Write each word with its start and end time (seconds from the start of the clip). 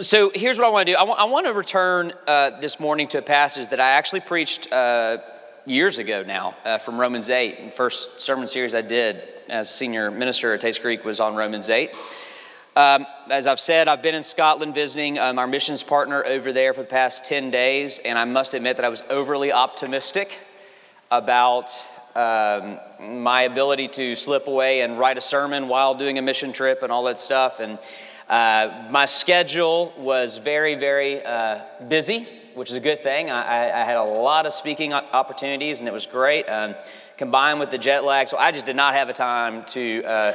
So 0.00 0.32
here's 0.34 0.58
what 0.58 0.66
I 0.66 0.70
want 0.70 0.88
to 0.88 0.92
do. 0.94 0.98
I 0.98 1.22
want 1.22 1.46
to 1.46 1.52
return 1.52 2.14
uh, 2.26 2.58
this 2.58 2.80
morning 2.80 3.06
to 3.08 3.18
a 3.18 3.22
passage 3.22 3.68
that 3.68 3.78
I 3.78 3.90
actually 3.90 4.22
preached 4.22 4.72
uh, 4.72 5.18
years 5.66 5.98
ago 5.98 6.24
now 6.26 6.56
uh, 6.64 6.78
from 6.78 7.00
Romans 7.00 7.30
8. 7.30 7.66
The 7.66 7.70
first 7.70 8.20
sermon 8.20 8.48
series 8.48 8.74
I 8.74 8.80
did 8.80 9.22
as 9.48 9.72
senior 9.72 10.10
minister 10.10 10.52
at 10.52 10.62
Tates 10.62 10.80
Creek 10.80 11.04
was 11.04 11.20
on 11.20 11.36
Romans 11.36 11.70
8. 11.70 11.94
Um, 12.74 13.06
as 13.30 13.46
I've 13.46 13.60
said, 13.60 13.86
I've 13.86 14.02
been 14.02 14.16
in 14.16 14.24
Scotland 14.24 14.74
visiting 14.74 15.16
um, 15.20 15.38
our 15.38 15.46
missions 15.46 15.84
partner 15.84 16.24
over 16.24 16.52
there 16.52 16.74
for 16.74 16.80
the 16.80 16.88
past 16.88 17.24
10 17.26 17.52
days, 17.52 18.00
and 18.00 18.18
I 18.18 18.24
must 18.24 18.54
admit 18.54 18.78
that 18.78 18.84
I 18.84 18.88
was 18.88 19.04
overly 19.10 19.52
optimistic 19.52 20.40
about 21.12 21.70
um, 22.16 22.80
my 23.00 23.42
ability 23.42 23.86
to 23.88 24.16
slip 24.16 24.48
away 24.48 24.80
and 24.80 24.98
write 24.98 25.18
a 25.18 25.20
sermon 25.20 25.68
while 25.68 25.94
doing 25.94 26.18
a 26.18 26.22
mission 26.22 26.52
trip 26.52 26.82
and 26.82 26.90
all 26.90 27.04
that 27.04 27.20
stuff. 27.20 27.60
And 27.60 27.78
uh, 28.28 28.86
my 28.90 29.04
schedule 29.04 29.92
was 29.98 30.38
very, 30.38 30.76
very 30.76 31.22
uh, 31.24 31.60
busy, 31.88 32.26
which 32.54 32.70
is 32.70 32.76
a 32.76 32.80
good 32.80 33.00
thing. 33.00 33.30
I, 33.30 33.64
I, 33.64 33.84
had 33.84 33.98
a 33.98 34.02
lot 34.04 34.46
of 34.46 34.54
speaking 34.54 34.94
opportunities, 34.94 35.80
and 35.80 35.88
it 35.88 35.92
was 35.92 36.06
great. 36.06 36.48
Um, 36.48 36.74
combined 37.18 37.60
with 37.60 37.70
the 37.70 37.76
jet 37.76 38.02
lag, 38.02 38.28
so 38.28 38.38
I 38.38 38.50
just 38.50 38.64
did 38.64 38.76
not 38.76 38.94
have 38.94 39.10
a 39.10 39.12
time 39.12 39.64
to 39.66 40.04
uh, 40.04 40.32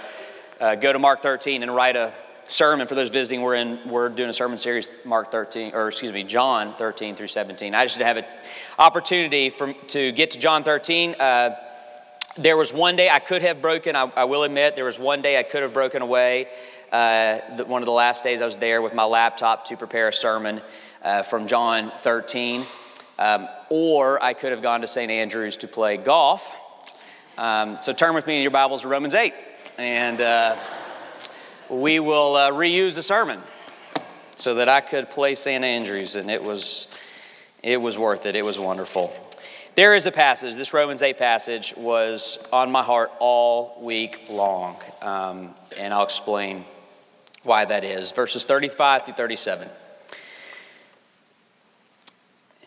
uh 0.59 0.75
go 0.75 0.93
to 0.93 0.99
Mark 0.99 1.23
13 1.23 1.63
and 1.63 1.73
write 1.73 1.95
a 1.95 2.13
sermon 2.47 2.85
for 2.85 2.93
those 2.93 3.09
visiting. 3.09 3.41
We're 3.41 3.55
in 3.55 3.79
we're 3.89 4.09
doing 4.09 4.29
a 4.29 4.33
sermon 4.33 4.59
series, 4.59 4.87
Mark 5.03 5.31
13, 5.31 5.73
or 5.73 5.87
excuse 5.87 6.13
me, 6.13 6.23
John 6.23 6.75
13 6.75 7.15
through 7.15 7.27
17. 7.27 7.73
I 7.73 7.85
just 7.85 7.97
didn't 7.97 8.07
have 8.07 8.17
an 8.17 8.25
opportunity 8.77 9.51
to 9.87 10.11
get 10.11 10.31
to 10.31 10.39
John 10.39 10.63
13. 10.63 11.15
Uh, 11.19 11.55
there 12.37 12.55
was 12.55 12.71
one 12.71 12.95
day 12.95 13.09
I 13.09 13.19
could 13.19 13.41
have 13.41 13.61
broken. 13.61 13.95
I, 13.95 14.11
I 14.15 14.25
will 14.25 14.43
admit 14.43 14.75
there 14.75 14.85
was 14.85 14.99
one 14.99 15.21
day 15.21 15.37
I 15.37 15.43
could 15.43 15.63
have 15.63 15.73
broken 15.73 16.01
away 16.01 16.47
uh, 16.91 17.39
one 17.63 17.81
of 17.81 17.85
the 17.85 17.91
last 17.91 18.23
days 18.23 18.41
I 18.41 18.45
was 18.45 18.57
there 18.57 18.81
with 18.81 18.93
my 18.93 19.03
laptop 19.03 19.65
to 19.65 19.77
prepare 19.77 20.07
a 20.07 20.13
sermon 20.13 20.61
uh, 21.03 21.23
from 21.23 21.47
John 21.47 21.91
13. 21.97 22.63
Um, 23.19 23.49
or 23.69 24.23
I 24.23 24.33
could 24.33 24.51
have 24.51 24.61
gone 24.61 24.79
to 24.81 24.87
St. 24.87 25.11
Andrews 25.11 25.57
to 25.57 25.67
play 25.67 25.97
golf. 25.97 26.55
Um, 27.37 27.77
so 27.81 27.91
turn 27.91 28.15
with 28.15 28.25
me 28.25 28.37
in 28.37 28.41
your 28.41 28.51
Bibles 28.51 28.81
to 28.83 28.87
Romans 28.87 29.13
8, 29.13 29.33
and 29.77 30.21
uh, 30.21 30.55
we 31.69 31.99
will 31.99 32.35
uh, 32.35 32.51
reuse 32.51 32.95
the 32.95 33.03
sermon 33.03 33.41
so 34.35 34.55
that 34.55 34.69
I 34.69 34.81
could 34.81 35.09
play 35.09 35.35
St. 35.35 35.63
Andrews, 35.63 36.15
and 36.15 36.31
it 36.31 36.43
was, 36.43 36.87
it 37.61 37.81
was 37.81 37.97
worth 37.97 38.25
it. 38.25 38.37
It 38.37 38.45
was 38.45 38.57
wonderful. 38.57 39.13
There 39.75 39.95
is 39.95 40.05
a 40.05 40.11
passage, 40.11 40.55
this 40.55 40.73
Romans 40.73 41.01
8 41.01 41.17
passage 41.17 41.73
was 41.77 42.45
on 42.51 42.71
my 42.71 42.83
heart 42.83 43.11
all 43.19 43.79
week 43.81 44.27
long, 44.29 44.77
um, 45.01 45.55
and 45.77 45.93
I'll 45.93 46.03
explain 46.03 46.65
why 47.43 47.65
that 47.65 47.83
is. 47.83 48.11
Verses 48.11 48.45
35 48.45 49.05
through 49.05 49.13
37. 49.13 49.69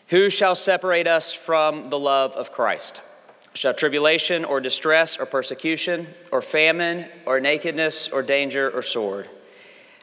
Who 0.07 0.29
shall 0.29 0.55
separate 0.55 1.07
us 1.07 1.33
from 1.33 1.89
the 1.89 1.97
love 1.97 2.33
of 2.33 2.51
Christ? 2.51 3.01
Shall 3.55 3.73
tribulation 3.73 4.45
or 4.45 4.59
distress 4.59 5.17
or 5.17 5.25
persecution 5.25 6.07
or 6.31 6.41
famine 6.41 7.07
or 7.25 7.39
nakedness 7.39 8.09
or 8.09 8.23
danger 8.23 8.69
or 8.69 8.81
sword? 8.81 9.29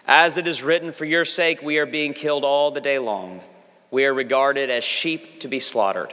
As 0.07 0.37
it 0.37 0.47
is 0.47 0.63
written, 0.63 0.93
For 0.93 1.05
your 1.05 1.25
sake 1.25 1.63
we 1.63 1.79
are 1.79 1.87
being 1.87 2.15
killed 2.15 2.45
all 2.45 2.71
the 2.71 2.81
day 2.81 2.99
long. 2.99 3.41
We 3.91 4.05
are 4.05 4.15
regarded 4.15 4.71
as 4.71 4.85
sheep 4.85 5.41
to 5.41 5.49
be 5.49 5.61
slaughtered. 5.61 6.13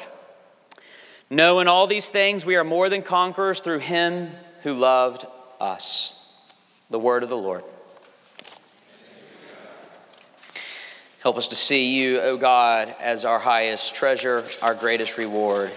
No, 1.29 1.59
in 1.59 1.67
all 1.67 1.87
these 1.87 2.09
things 2.09 2.45
we 2.45 2.55
are 2.55 2.63
more 2.63 2.89
than 2.89 3.03
conquerors 3.03 3.59
through 3.59 3.79
him 3.79 4.31
who 4.63 4.73
loved 4.73 5.25
us. 5.59 6.33
The 6.89 6.99
word 6.99 7.23
of 7.23 7.29
the 7.29 7.37
Lord. 7.37 7.63
Help 11.27 11.37
us 11.37 11.49
to 11.49 11.57
see 11.57 11.93
you, 11.93 12.21
O 12.21 12.37
God, 12.37 12.95
as 13.01 13.25
our 13.25 13.37
highest 13.37 13.93
treasure, 13.93 14.45
our 14.61 14.73
greatest 14.73 15.17
reward. 15.17 15.69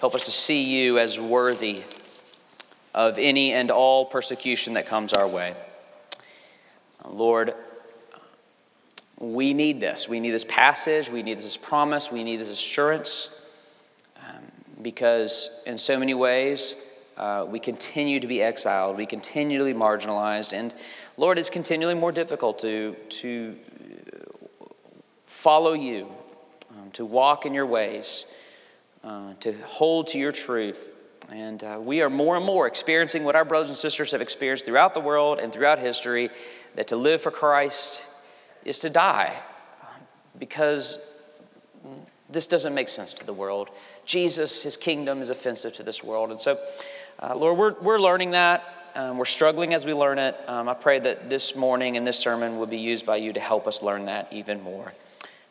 Help 0.00 0.16
us 0.16 0.24
to 0.24 0.32
see 0.32 0.64
you 0.64 0.98
as 0.98 1.20
worthy 1.20 1.84
of 2.96 3.16
any 3.16 3.52
and 3.52 3.70
all 3.70 4.06
persecution 4.06 4.74
that 4.74 4.88
comes 4.88 5.12
our 5.12 5.28
way. 5.28 5.54
Lord, 7.08 7.54
we 9.20 9.54
need 9.54 9.78
this. 9.78 10.08
We 10.08 10.18
need 10.18 10.32
this 10.32 10.42
passage. 10.42 11.08
We 11.08 11.22
need 11.22 11.38
this 11.38 11.56
promise. 11.56 12.10
We 12.10 12.24
need 12.24 12.38
this 12.40 12.50
assurance 12.50 13.46
um, 14.16 14.42
because, 14.82 15.62
in 15.64 15.78
so 15.78 15.96
many 15.96 16.14
ways, 16.14 16.74
uh, 17.16 17.46
we 17.48 17.60
continue 17.60 18.18
to 18.18 18.26
be 18.26 18.42
exiled. 18.42 18.96
We 18.96 19.06
continue 19.06 19.58
to 19.58 19.64
be 19.64 19.74
marginalized. 19.74 20.52
And, 20.52 20.74
Lord, 21.16 21.38
it's 21.38 21.50
continually 21.50 21.94
more 21.94 22.10
difficult 22.10 22.58
to, 22.60 22.96
to 23.10 23.56
follow 25.38 25.72
you, 25.72 26.08
um, 26.70 26.90
to 26.90 27.04
walk 27.04 27.46
in 27.46 27.54
your 27.54 27.64
ways, 27.64 28.24
uh, 29.04 29.32
to 29.38 29.52
hold 29.66 30.08
to 30.08 30.18
your 30.18 30.32
truth. 30.32 30.90
And 31.32 31.62
uh, 31.62 31.78
we 31.80 32.02
are 32.02 32.10
more 32.10 32.36
and 32.36 32.44
more 32.44 32.66
experiencing 32.66 33.22
what 33.22 33.36
our 33.36 33.44
brothers 33.44 33.68
and 33.68 33.78
sisters 33.78 34.10
have 34.10 34.20
experienced 34.20 34.64
throughout 34.64 34.94
the 34.94 35.00
world 35.00 35.38
and 35.38 35.52
throughout 35.52 35.78
history 35.78 36.30
that 36.74 36.88
to 36.88 36.96
live 36.96 37.22
for 37.22 37.30
Christ 37.30 38.04
is 38.64 38.80
to 38.80 38.90
die 38.90 39.32
because 40.40 40.98
this 42.28 42.48
doesn't 42.48 42.74
make 42.74 42.88
sense 42.88 43.12
to 43.12 43.24
the 43.24 43.32
world. 43.32 43.70
Jesus, 44.04 44.64
his 44.64 44.76
kingdom 44.76 45.22
is 45.22 45.30
offensive 45.30 45.72
to 45.74 45.84
this 45.84 46.02
world. 46.02 46.32
And 46.32 46.40
so, 46.40 46.58
uh, 47.22 47.36
Lord, 47.36 47.56
we're, 47.56 47.74
we're 47.80 48.00
learning 48.00 48.32
that. 48.32 48.64
Um, 48.96 49.18
we're 49.18 49.24
struggling 49.24 49.72
as 49.72 49.86
we 49.86 49.94
learn 49.94 50.18
it. 50.18 50.36
Um, 50.48 50.68
I 50.68 50.74
pray 50.74 50.98
that 50.98 51.30
this 51.30 51.54
morning 51.54 51.96
and 51.96 52.04
this 52.04 52.18
sermon 52.18 52.58
will 52.58 52.66
be 52.66 52.78
used 52.78 53.06
by 53.06 53.16
you 53.16 53.32
to 53.34 53.40
help 53.40 53.68
us 53.68 53.84
learn 53.84 54.06
that 54.06 54.26
even 54.32 54.60
more. 54.64 54.92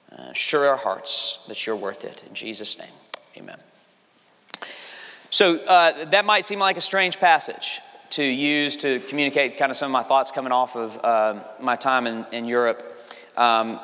Uh, 0.09 0.29
assure 0.31 0.65
our 0.67 0.77
hearts 0.77 1.43
that 1.47 1.65
you're 1.65 1.75
worth 1.75 2.05
it. 2.05 2.23
In 2.27 2.33
Jesus' 2.33 2.79
name, 2.79 2.93
amen. 3.35 3.57
So 5.29 5.57
uh, 5.65 6.05
that 6.05 6.23
might 6.23 6.45
seem 6.45 6.59
like 6.59 6.77
a 6.77 6.81
strange 6.81 7.19
passage 7.19 7.81
to 8.11 8.23
use 8.23 8.77
to 8.77 8.99
communicate 9.01 9.57
kind 9.57 9.69
of 9.69 9.75
some 9.75 9.87
of 9.87 9.93
my 9.93 10.03
thoughts 10.03 10.31
coming 10.31 10.53
off 10.53 10.77
of 10.77 10.97
uh, 11.03 11.43
my 11.59 11.75
time 11.75 12.07
in, 12.07 12.25
in 12.31 12.45
Europe. 12.45 13.05
Um, 13.35 13.81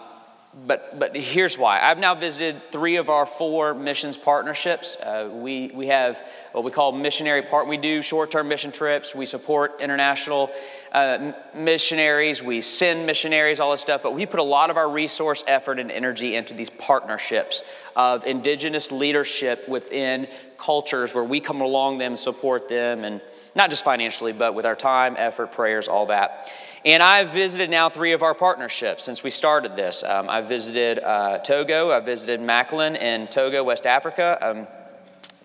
but, 0.67 0.99
but 0.99 1.15
here's 1.15 1.57
why. 1.57 1.81
I've 1.81 1.97
now 1.97 2.13
visited 2.13 2.71
three 2.71 2.97
of 2.97 3.09
our 3.09 3.25
four 3.25 3.73
missions 3.73 4.17
partnerships. 4.17 4.95
Uh, 4.95 5.29
we, 5.31 5.71
we 5.73 5.87
have 5.87 6.23
what 6.51 6.63
we 6.63 6.69
call 6.69 6.91
missionary 6.91 7.41
part. 7.41 7.67
We 7.67 7.77
do 7.77 8.03
short-term 8.03 8.47
mission 8.47 8.71
trips. 8.71 9.15
We 9.15 9.25
support 9.25 9.81
international 9.81 10.51
uh, 10.91 11.33
missionaries. 11.55 12.43
We 12.43 12.61
send 12.61 13.07
missionaries, 13.07 13.59
all 13.59 13.71
this 13.71 13.81
stuff. 13.81 14.03
But 14.03 14.13
we 14.13 14.27
put 14.27 14.39
a 14.39 14.43
lot 14.43 14.69
of 14.69 14.77
our 14.77 14.89
resource, 14.89 15.43
effort, 15.47 15.79
and 15.79 15.91
energy 15.91 16.35
into 16.35 16.53
these 16.53 16.69
partnerships 16.69 17.63
of 17.95 18.23
indigenous 18.25 18.91
leadership 18.91 19.67
within 19.67 20.27
cultures 20.57 21.15
where 21.15 21.23
we 21.23 21.39
come 21.39 21.61
along 21.61 21.97
them, 21.97 22.15
support 22.15 22.69
them, 22.69 23.03
and 23.03 23.21
not 23.55 23.69
just 23.69 23.83
financially, 23.83 24.33
but 24.33 24.53
with 24.53 24.65
our 24.65 24.75
time, 24.75 25.15
effort, 25.17 25.51
prayers, 25.51 25.87
all 25.87 26.07
that. 26.07 26.51
And 26.85 27.01
I've 27.01 27.31
visited 27.31 27.69
now 27.69 27.87
three 27.87 28.11
of 28.11 28.23
our 28.23 28.33
partnerships 28.33 29.05
since 29.05 29.23
we 29.23 29.29
started 29.29 29.75
this. 29.75 30.03
Um, 30.03 30.29
I've 30.29 30.49
visited 30.49 30.99
uh, 30.99 31.37
Togo, 31.39 31.91
I've 31.91 32.05
visited 32.05 32.41
Macklin 32.41 32.97
in 32.97 33.27
Togo, 33.27 33.63
West 33.63 33.85
Africa. 33.85 34.37
Um, 34.41 34.67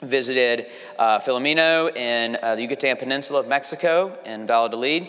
visited 0.01 0.67
uh, 0.99 1.19
Filomeno 1.19 1.97
in 1.97 2.39
uh, 2.41 2.55
the 2.55 2.63
Yucatan 2.63 2.97
Peninsula 2.97 3.41
of 3.41 3.49
Mexico 3.49 4.17
in 4.25 4.47
Valladolid. 4.47 5.09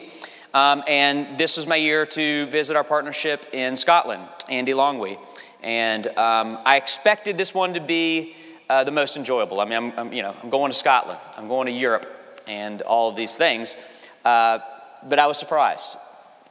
Um, 0.54 0.84
and 0.88 1.38
this 1.38 1.58
was 1.58 1.68
my 1.68 1.76
year 1.76 2.06
to 2.08 2.48
visit 2.48 2.76
our 2.76 2.84
partnership 2.84 3.46
in 3.54 3.76
Scotland, 3.76 4.28
Andy 4.48 4.72
Longwy. 4.72 5.20
And 5.62 6.08
um, 6.18 6.58
I 6.66 6.78
expected 6.78 7.38
this 7.38 7.54
one 7.54 7.76
to 7.76 7.80
be 7.80 8.36
uh, 8.70 8.84
the 8.84 8.92
most 8.92 9.16
enjoyable. 9.16 9.62
I 9.62 9.66
mean, 9.66 9.74
I'm, 9.74 9.94
I'm, 10.00 10.14
you 10.14 10.24
know, 10.24 10.36
I'm 10.42 10.50
going 10.50 10.72
to 10.72 10.78
Scotland, 10.78 11.20
I'm 11.38 11.48
going 11.48 11.68
to 11.68 11.72
Europe, 11.72 12.08
and 12.48 12.82
all 12.82 13.10
of 13.10 13.16
these 13.16 13.38
things. 13.38 13.78
Uh, 14.26 14.60
but 15.04 15.20
I 15.20 15.28
was 15.28 15.38
surprised. 15.38 15.98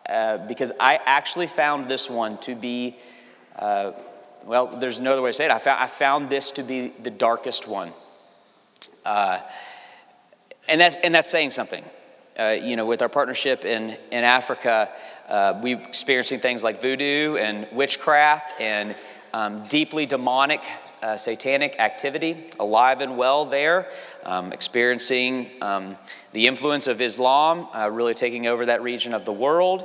Uh, 0.08 0.38
because 0.46 0.72
I 0.80 0.98
actually 1.04 1.48
found 1.48 1.88
this 1.88 2.08
one 2.08 2.38
to 2.38 2.54
be, 2.54 2.96
uh, 3.56 3.92
well, 4.44 4.66
there's 4.66 5.00
no 5.00 5.12
other 5.12 5.20
way 5.20 5.30
to 5.30 5.34
say 5.34 5.44
it. 5.44 5.50
I 5.50 5.58
found, 5.58 5.82
I 5.82 5.86
found 5.86 6.30
this 6.30 6.52
to 6.52 6.62
be 6.62 6.88
the 6.88 7.10
darkest 7.10 7.68
one. 7.68 7.92
Uh, 9.04 9.40
and, 10.66 10.80
that's, 10.80 10.96
and 10.96 11.14
that's 11.14 11.28
saying 11.28 11.50
something. 11.50 11.84
Uh, 12.38 12.56
you 12.62 12.76
know, 12.76 12.86
with 12.86 13.02
our 13.02 13.08
partnership 13.08 13.64
in, 13.64 13.98
in 14.10 14.24
Africa, 14.24 14.90
uh, 15.28 15.60
we're 15.62 15.80
experiencing 15.80 16.40
things 16.40 16.62
like 16.62 16.80
voodoo 16.80 17.36
and 17.36 17.66
witchcraft 17.72 18.58
and 18.60 18.94
um, 19.32 19.66
deeply 19.68 20.06
demonic, 20.06 20.62
uh, 21.02 21.16
satanic 21.16 21.78
activity 21.78 22.50
alive 22.58 23.00
and 23.00 23.16
well 23.16 23.44
there, 23.44 23.88
um, 24.24 24.52
experiencing 24.52 25.48
um, 25.62 25.96
the 26.32 26.46
influence 26.46 26.86
of 26.86 27.00
Islam 27.00 27.68
uh, 27.74 27.90
really 27.90 28.14
taking 28.14 28.46
over 28.46 28.66
that 28.66 28.82
region 28.82 29.14
of 29.14 29.24
the 29.24 29.32
world. 29.32 29.84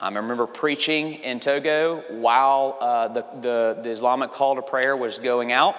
Um, 0.00 0.16
I 0.16 0.20
remember 0.20 0.46
preaching 0.46 1.14
in 1.14 1.40
Togo 1.40 2.02
while 2.10 2.76
uh, 2.80 3.08
the, 3.08 3.24
the, 3.40 3.78
the, 3.82 3.90
Islamic 3.90 4.30
call 4.30 4.56
to 4.56 4.62
prayer 4.62 4.96
was 4.96 5.18
going 5.18 5.52
out. 5.52 5.76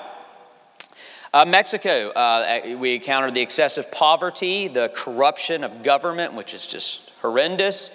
Uh, 1.33 1.45
Mexico, 1.45 2.09
uh, 2.11 2.77
we 2.77 2.95
encountered 2.95 3.33
the 3.33 3.41
excessive 3.41 3.91
poverty, 3.91 4.69
the 4.69 4.89
corruption 4.95 5.63
of 5.63 5.83
government, 5.83 6.33
which 6.33 6.53
is 6.53 6.65
just 6.65 7.11
horrendous, 7.21 7.89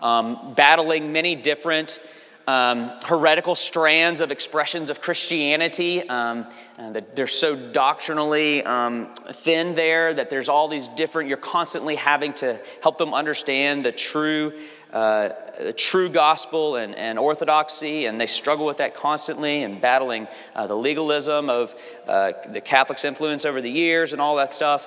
um, 0.00 0.52
battling 0.54 1.10
many 1.10 1.34
different 1.34 2.00
um, 2.46 2.90
heretical 3.04 3.54
strands 3.54 4.20
of 4.20 4.30
expressions 4.30 4.90
of 4.90 5.00
Christianity. 5.00 6.08
Um, 6.08 6.46
that 6.90 7.14
they're 7.14 7.26
so 7.26 7.54
doctrinally 7.54 8.64
um, 8.64 9.14
thin 9.14 9.74
there 9.74 10.12
that 10.12 10.30
there's 10.30 10.48
all 10.48 10.68
these 10.68 10.88
different, 10.88 11.28
you're 11.28 11.38
constantly 11.38 11.94
having 11.94 12.32
to 12.34 12.60
help 12.82 12.98
them 12.98 13.14
understand 13.14 13.84
the 13.84 13.92
true. 13.92 14.52
Uh, 14.92 15.30
the 15.58 15.72
true 15.72 16.10
gospel 16.10 16.76
and, 16.76 16.94
and, 16.96 17.18
orthodoxy, 17.18 18.04
and 18.04 18.20
they 18.20 18.26
struggle 18.26 18.66
with 18.66 18.76
that 18.76 18.94
constantly 18.94 19.62
and 19.62 19.80
battling 19.80 20.28
uh, 20.54 20.66
the 20.66 20.76
legalism 20.76 21.48
of 21.48 21.74
uh, 22.06 22.32
the 22.50 22.60
Catholic's 22.60 23.06
influence 23.06 23.46
over 23.46 23.62
the 23.62 23.70
years 23.70 24.12
and 24.12 24.20
all 24.20 24.36
that 24.36 24.52
stuff. 24.52 24.86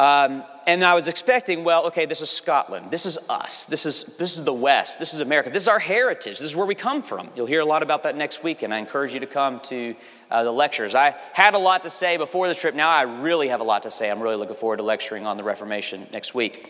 Um, 0.00 0.44
and 0.66 0.82
I 0.82 0.94
was 0.94 1.08
expecting, 1.08 1.62
well, 1.62 1.84
okay, 1.88 2.06
this 2.06 2.22
is 2.22 2.30
Scotland. 2.30 2.90
This 2.90 3.04
is 3.04 3.18
us. 3.28 3.66
This 3.66 3.84
is, 3.84 4.04
this 4.18 4.38
is 4.38 4.44
the 4.44 4.52
West. 4.52 4.98
This 4.98 5.12
is 5.12 5.20
America. 5.20 5.50
This 5.50 5.64
is 5.64 5.68
our 5.68 5.78
heritage. 5.78 6.38
This 6.38 6.48
is 6.48 6.56
where 6.56 6.64
we 6.64 6.74
come 6.74 7.02
from. 7.02 7.28
You'll 7.36 7.44
hear 7.44 7.60
a 7.60 7.66
lot 7.66 7.82
about 7.82 8.04
that 8.04 8.16
next 8.16 8.42
week, 8.42 8.62
and 8.62 8.72
I 8.72 8.78
encourage 8.78 9.12
you 9.12 9.20
to 9.20 9.26
come 9.26 9.60
to 9.64 9.94
uh, 10.30 10.42
the 10.42 10.52
lectures. 10.52 10.94
I 10.94 11.14
had 11.34 11.52
a 11.52 11.58
lot 11.58 11.82
to 11.82 11.90
say 11.90 12.16
before 12.16 12.48
this 12.48 12.58
trip. 12.58 12.74
Now 12.74 12.88
I 12.88 13.02
really 13.02 13.48
have 13.48 13.60
a 13.60 13.64
lot 13.64 13.82
to 13.82 13.90
say. 13.90 14.10
I'm 14.10 14.22
really 14.22 14.36
looking 14.36 14.54
forward 14.54 14.78
to 14.78 14.84
lecturing 14.84 15.26
on 15.26 15.36
the 15.36 15.44
Reformation 15.44 16.06
next 16.14 16.34
week. 16.34 16.66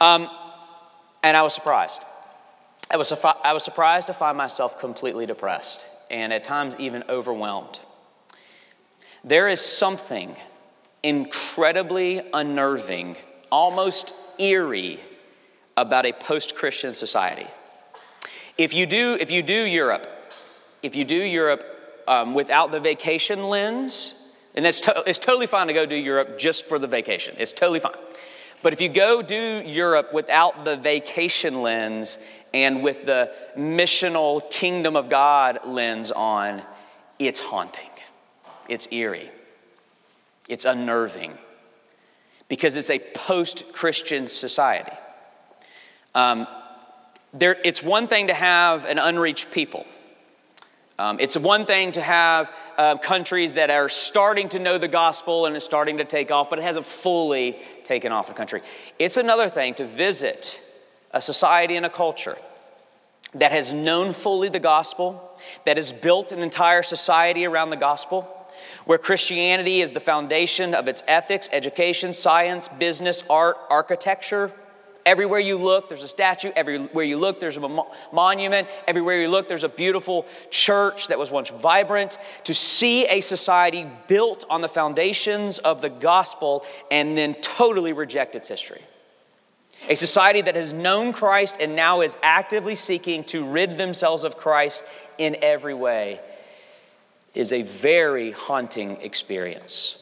Um, 0.00 0.28
and 1.24 1.36
I 1.36 1.42
was 1.42 1.52
surprised. 1.52 2.04
I 2.88 2.98
was, 2.98 3.12
I 3.42 3.52
was 3.52 3.64
surprised 3.64 4.06
to 4.06 4.12
find 4.12 4.38
myself 4.38 4.78
completely 4.78 5.26
depressed 5.26 5.88
and 6.08 6.32
at 6.32 6.44
times 6.44 6.76
even 6.78 7.02
overwhelmed. 7.08 7.80
There 9.24 9.48
is 9.48 9.60
something 9.60 10.36
incredibly 11.02 12.22
unnerving, 12.32 13.16
almost 13.50 14.14
eerie 14.38 15.00
about 15.76 16.06
a 16.06 16.12
post 16.12 16.54
Christian 16.54 16.94
society. 16.94 17.46
If 18.58 18.74
you, 18.74 18.86
do, 18.86 19.16
if 19.18 19.30
you 19.30 19.42
do 19.42 19.64
Europe, 19.64 20.06
if 20.82 20.94
you 20.94 21.04
do 21.04 21.16
Europe 21.16 21.64
um, 22.06 22.34
without 22.34 22.72
the 22.72 22.80
vacation 22.80 23.44
lens, 23.44 24.28
and 24.54 24.66
it's, 24.66 24.80
to, 24.82 25.02
it's 25.06 25.18
totally 25.18 25.46
fine 25.46 25.68
to 25.68 25.72
go 25.72 25.86
do 25.86 25.96
Europe 25.96 26.38
just 26.38 26.66
for 26.66 26.78
the 26.78 26.86
vacation, 26.86 27.34
it's 27.38 27.52
totally 27.52 27.80
fine. 27.80 27.96
But 28.62 28.74
if 28.74 28.80
you 28.80 28.90
go 28.90 29.22
do 29.22 29.62
Europe 29.64 30.12
without 30.12 30.66
the 30.66 30.76
vacation 30.76 31.62
lens 31.62 32.18
and 32.52 32.82
with 32.82 33.06
the 33.06 33.32
missional 33.56 34.50
kingdom 34.50 34.96
of 34.96 35.08
God 35.08 35.60
lens 35.64 36.12
on, 36.12 36.62
it's 37.18 37.40
haunting, 37.40 37.88
it's 38.68 38.88
eerie. 38.92 39.30
It's 40.48 40.64
unnerving 40.64 41.36
because 42.48 42.76
it's 42.76 42.90
a 42.90 42.98
post 43.14 43.72
Christian 43.72 44.28
society. 44.28 44.92
Um, 46.14 46.46
there, 47.32 47.56
it's 47.64 47.82
one 47.82 48.08
thing 48.08 48.26
to 48.26 48.34
have 48.34 48.84
an 48.84 48.98
unreached 48.98 49.52
people. 49.52 49.86
Um, 50.98 51.18
it's 51.18 51.36
one 51.36 51.64
thing 51.64 51.92
to 51.92 52.02
have 52.02 52.54
uh, 52.76 52.98
countries 52.98 53.54
that 53.54 53.70
are 53.70 53.88
starting 53.88 54.50
to 54.50 54.58
know 54.58 54.76
the 54.76 54.88
gospel 54.88 55.46
and 55.46 55.56
is 55.56 55.64
starting 55.64 55.96
to 55.96 56.04
take 56.04 56.30
off, 56.30 56.50
but 56.50 56.58
it 56.58 56.62
hasn't 56.62 56.84
fully 56.84 57.58
taken 57.84 58.12
off 58.12 58.28
in 58.28 58.34
a 58.34 58.36
country. 58.36 58.60
It's 58.98 59.16
another 59.16 59.48
thing 59.48 59.74
to 59.74 59.84
visit 59.84 60.60
a 61.12 61.20
society 61.20 61.76
and 61.76 61.86
a 61.86 61.90
culture 61.90 62.36
that 63.34 63.52
has 63.52 63.72
known 63.72 64.12
fully 64.12 64.48
the 64.48 64.58
gospel, 64.58 65.38
that 65.64 65.76
has 65.76 65.92
built 65.92 66.32
an 66.32 66.40
entire 66.40 66.82
society 66.82 67.46
around 67.46 67.70
the 67.70 67.76
gospel, 67.76 68.28
where 68.90 68.98
Christianity 68.98 69.82
is 69.82 69.92
the 69.92 70.00
foundation 70.00 70.74
of 70.74 70.88
its 70.88 71.04
ethics, 71.06 71.48
education, 71.52 72.12
science, 72.12 72.66
business, 72.66 73.22
art, 73.30 73.56
architecture. 73.70 74.50
Everywhere 75.06 75.38
you 75.38 75.58
look, 75.58 75.88
there's 75.88 76.02
a 76.02 76.08
statue. 76.08 76.50
Everywhere 76.56 77.04
you 77.04 77.16
look, 77.16 77.38
there's 77.38 77.56
a 77.56 77.60
mo- 77.60 77.88
monument. 78.12 78.66
Everywhere 78.88 79.22
you 79.22 79.28
look, 79.28 79.46
there's 79.46 79.62
a 79.62 79.68
beautiful 79.68 80.26
church 80.50 81.06
that 81.06 81.20
was 81.20 81.30
once 81.30 81.50
vibrant. 81.50 82.18
To 82.42 82.52
see 82.52 83.06
a 83.06 83.20
society 83.20 83.86
built 84.08 84.44
on 84.50 84.60
the 84.60 84.68
foundations 84.68 85.58
of 85.58 85.82
the 85.82 85.88
gospel 85.88 86.66
and 86.90 87.16
then 87.16 87.34
totally 87.34 87.92
reject 87.92 88.34
its 88.34 88.48
history. 88.48 88.82
A 89.88 89.94
society 89.94 90.40
that 90.40 90.56
has 90.56 90.72
known 90.72 91.12
Christ 91.12 91.58
and 91.60 91.76
now 91.76 92.00
is 92.00 92.18
actively 92.24 92.74
seeking 92.74 93.22
to 93.26 93.46
rid 93.46 93.78
themselves 93.78 94.24
of 94.24 94.36
Christ 94.36 94.82
in 95.16 95.36
every 95.42 95.74
way 95.74 96.18
is 97.34 97.52
a 97.52 97.62
very 97.62 98.32
haunting 98.32 99.00
experience. 99.00 99.96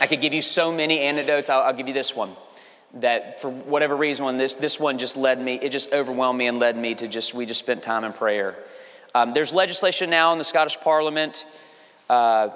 I 0.00 0.06
could 0.06 0.20
give 0.20 0.34
you 0.34 0.42
so 0.42 0.72
many 0.72 1.00
anecdotes. 1.00 1.50
I'll, 1.50 1.62
I'll, 1.62 1.72
give 1.72 1.88
you 1.88 1.94
this 1.94 2.14
one 2.14 2.32
that 2.94 3.40
for 3.40 3.50
whatever 3.50 3.96
reason, 3.96 4.36
this, 4.36 4.54
this 4.54 4.78
one 4.78 4.98
just 4.98 5.16
led 5.16 5.40
me, 5.40 5.54
it 5.54 5.70
just 5.70 5.92
overwhelmed 5.92 6.38
me 6.38 6.46
and 6.46 6.58
led 6.58 6.76
me 6.76 6.94
to 6.94 7.08
just, 7.08 7.34
we 7.34 7.46
just 7.46 7.60
spent 7.60 7.82
time 7.82 8.04
in 8.04 8.12
prayer. 8.12 8.54
Um, 9.14 9.32
there's 9.32 9.52
legislation 9.52 10.10
now 10.10 10.32
in 10.32 10.38
the 10.38 10.44
Scottish 10.44 10.78
Parliament 10.80 11.44
uh, 12.08 12.50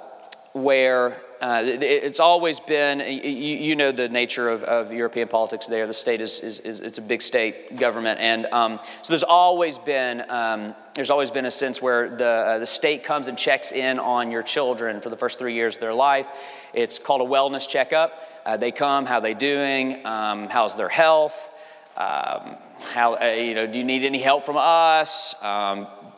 where 0.53 1.21
uh, 1.43 1.61
it's 1.65 2.21
always 2.21 2.61
been, 2.61 3.01
you, 3.01 3.75
know 3.75 3.91
the 3.91 4.07
nature 4.07 4.49
of, 4.49 4.63
of 4.63 4.93
European 4.93 5.27
politics 5.27 5.67
there. 5.67 5.85
The 5.85 5.93
state 5.93 6.21
is, 6.21 6.39
is, 6.39 6.61
is, 6.61 6.79
it's 6.79 6.99
a 6.99 7.01
big 7.01 7.21
state 7.21 7.75
government. 7.75 8.21
And 8.21 8.45
um, 8.53 8.79
so 9.01 9.11
there's 9.11 9.23
always 9.23 9.77
been, 9.77 10.23
um, 10.29 10.73
there's 10.95 11.09
always 11.09 11.31
been 11.31 11.45
a 11.45 11.51
sense 11.51 11.81
where 11.81 12.15
the, 12.15 12.25
uh, 12.25 12.59
the 12.59 12.65
state 12.65 13.03
comes 13.03 13.27
and 13.27 13.37
checks 13.37 13.73
in 13.73 13.99
on 13.99 14.31
your 14.31 14.41
children 14.41 15.01
for 15.01 15.09
the 15.09 15.17
first 15.17 15.37
three 15.37 15.53
years 15.53 15.75
of 15.75 15.81
their 15.81 15.93
life. 15.93 16.29
It's 16.73 16.97
called 16.97 17.19
a 17.19 17.29
wellness 17.29 17.67
checkup. 17.67 18.21
Uh, 18.45 18.55
they 18.55 18.71
come, 18.71 19.05
how 19.05 19.19
they 19.19 19.33
doing, 19.33 20.05
um, 20.05 20.47
how's 20.49 20.77
their 20.77 20.87
health, 20.87 21.53
um, 21.97 22.55
how, 22.93 23.17
uh, 23.21 23.25
you 23.37 23.53
know, 23.53 23.67
do 23.67 23.77
you 23.77 23.83
need 23.83 24.05
any 24.05 24.19
help 24.19 24.43
from 24.43 24.55
us? 24.57 25.35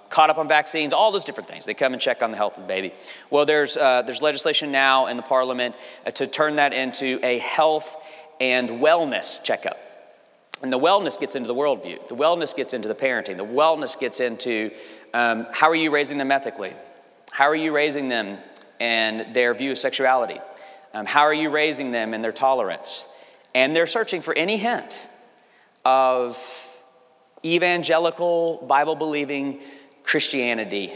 Caught 0.09 0.29
up 0.29 0.37
on 0.37 0.47
vaccines, 0.47 0.93
all 0.93 1.11
those 1.11 1.25
different 1.25 1.49
things. 1.49 1.65
They 1.65 1.73
come 1.73 1.93
and 1.93 2.01
check 2.01 2.21
on 2.21 2.31
the 2.31 2.37
health 2.37 2.57
of 2.57 2.63
the 2.63 2.67
baby. 2.67 2.93
Well, 3.29 3.45
there's, 3.45 3.75
uh, 3.75 4.03
there's 4.03 4.21
legislation 4.21 4.71
now 4.71 5.07
in 5.07 5.17
the 5.17 5.23
parliament 5.23 5.75
uh, 6.05 6.11
to 6.11 6.27
turn 6.27 6.57
that 6.57 6.73
into 6.73 7.19
a 7.23 7.39
health 7.39 7.97
and 8.39 8.69
wellness 8.69 9.43
checkup. 9.43 9.77
And 10.61 10.71
the 10.71 10.79
wellness 10.79 11.19
gets 11.19 11.35
into 11.35 11.47
the 11.47 11.55
worldview, 11.55 12.07
the 12.07 12.15
wellness 12.15 12.55
gets 12.55 12.73
into 12.73 12.87
the 12.87 12.95
parenting, 12.95 13.37
the 13.37 13.45
wellness 13.45 13.99
gets 13.99 14.19
into 14.19 14.71
um, 15.13 15.47
how 15.51 15.69
are 15.69 15.75
you 15.75 15.91
raising 15.91 16.17
them 16.17 16.31
ethically? 16.31 16.73
How 17.31 17.45
are 17.45 17.55
you 17.55 17.73
raising 17.73 18.07
them 18.07 18.37
and 18.79 19.33
their 19.33 19.53
view 19.53 19.71
of 19.71 19.77
sexuality? 19.77 20.39
Um, 20.93 21.05
how 21.05 21.21
are 21.21 21.33
you 21.33 21.49
raising 21.49 21.91
them 21.91 22.13
in 22.13 22.21
their 22.21 22.31
tolerance? 22.31 23.09
And 23.53 23.75
they're 23.75 23.87
searching 23.87 24.21
for 24.21 24.33
any 24.33 24.57
hint 24.57 25.07
of 25.83 26.37
evangelical, 27.43 28.65
Bible 28.67 28.95
believing 28.95 29.61
Christianity, 30.05 30.93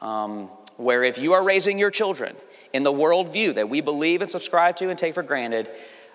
um, 0.00 0.48
where 0.76 1.04
if 1.04 1.18
you 1.18 1.32
are 1.32 1.42
raising 1.42 1.78
your 1.78 1.90
children 1.90 2.34
in 2.72 2.82
the 2.82 2.92
worldview 2.92 3.54
that 3.54 3.68
we 3.68 3.80
believe 3.80 4.20
and 4.20 4.30
subscribe 4.30 4.76
to 4.76 4.90
and 4.90 4.98
take 4.98 5.14
for 5.14 5.22
granted, 5.22 5.68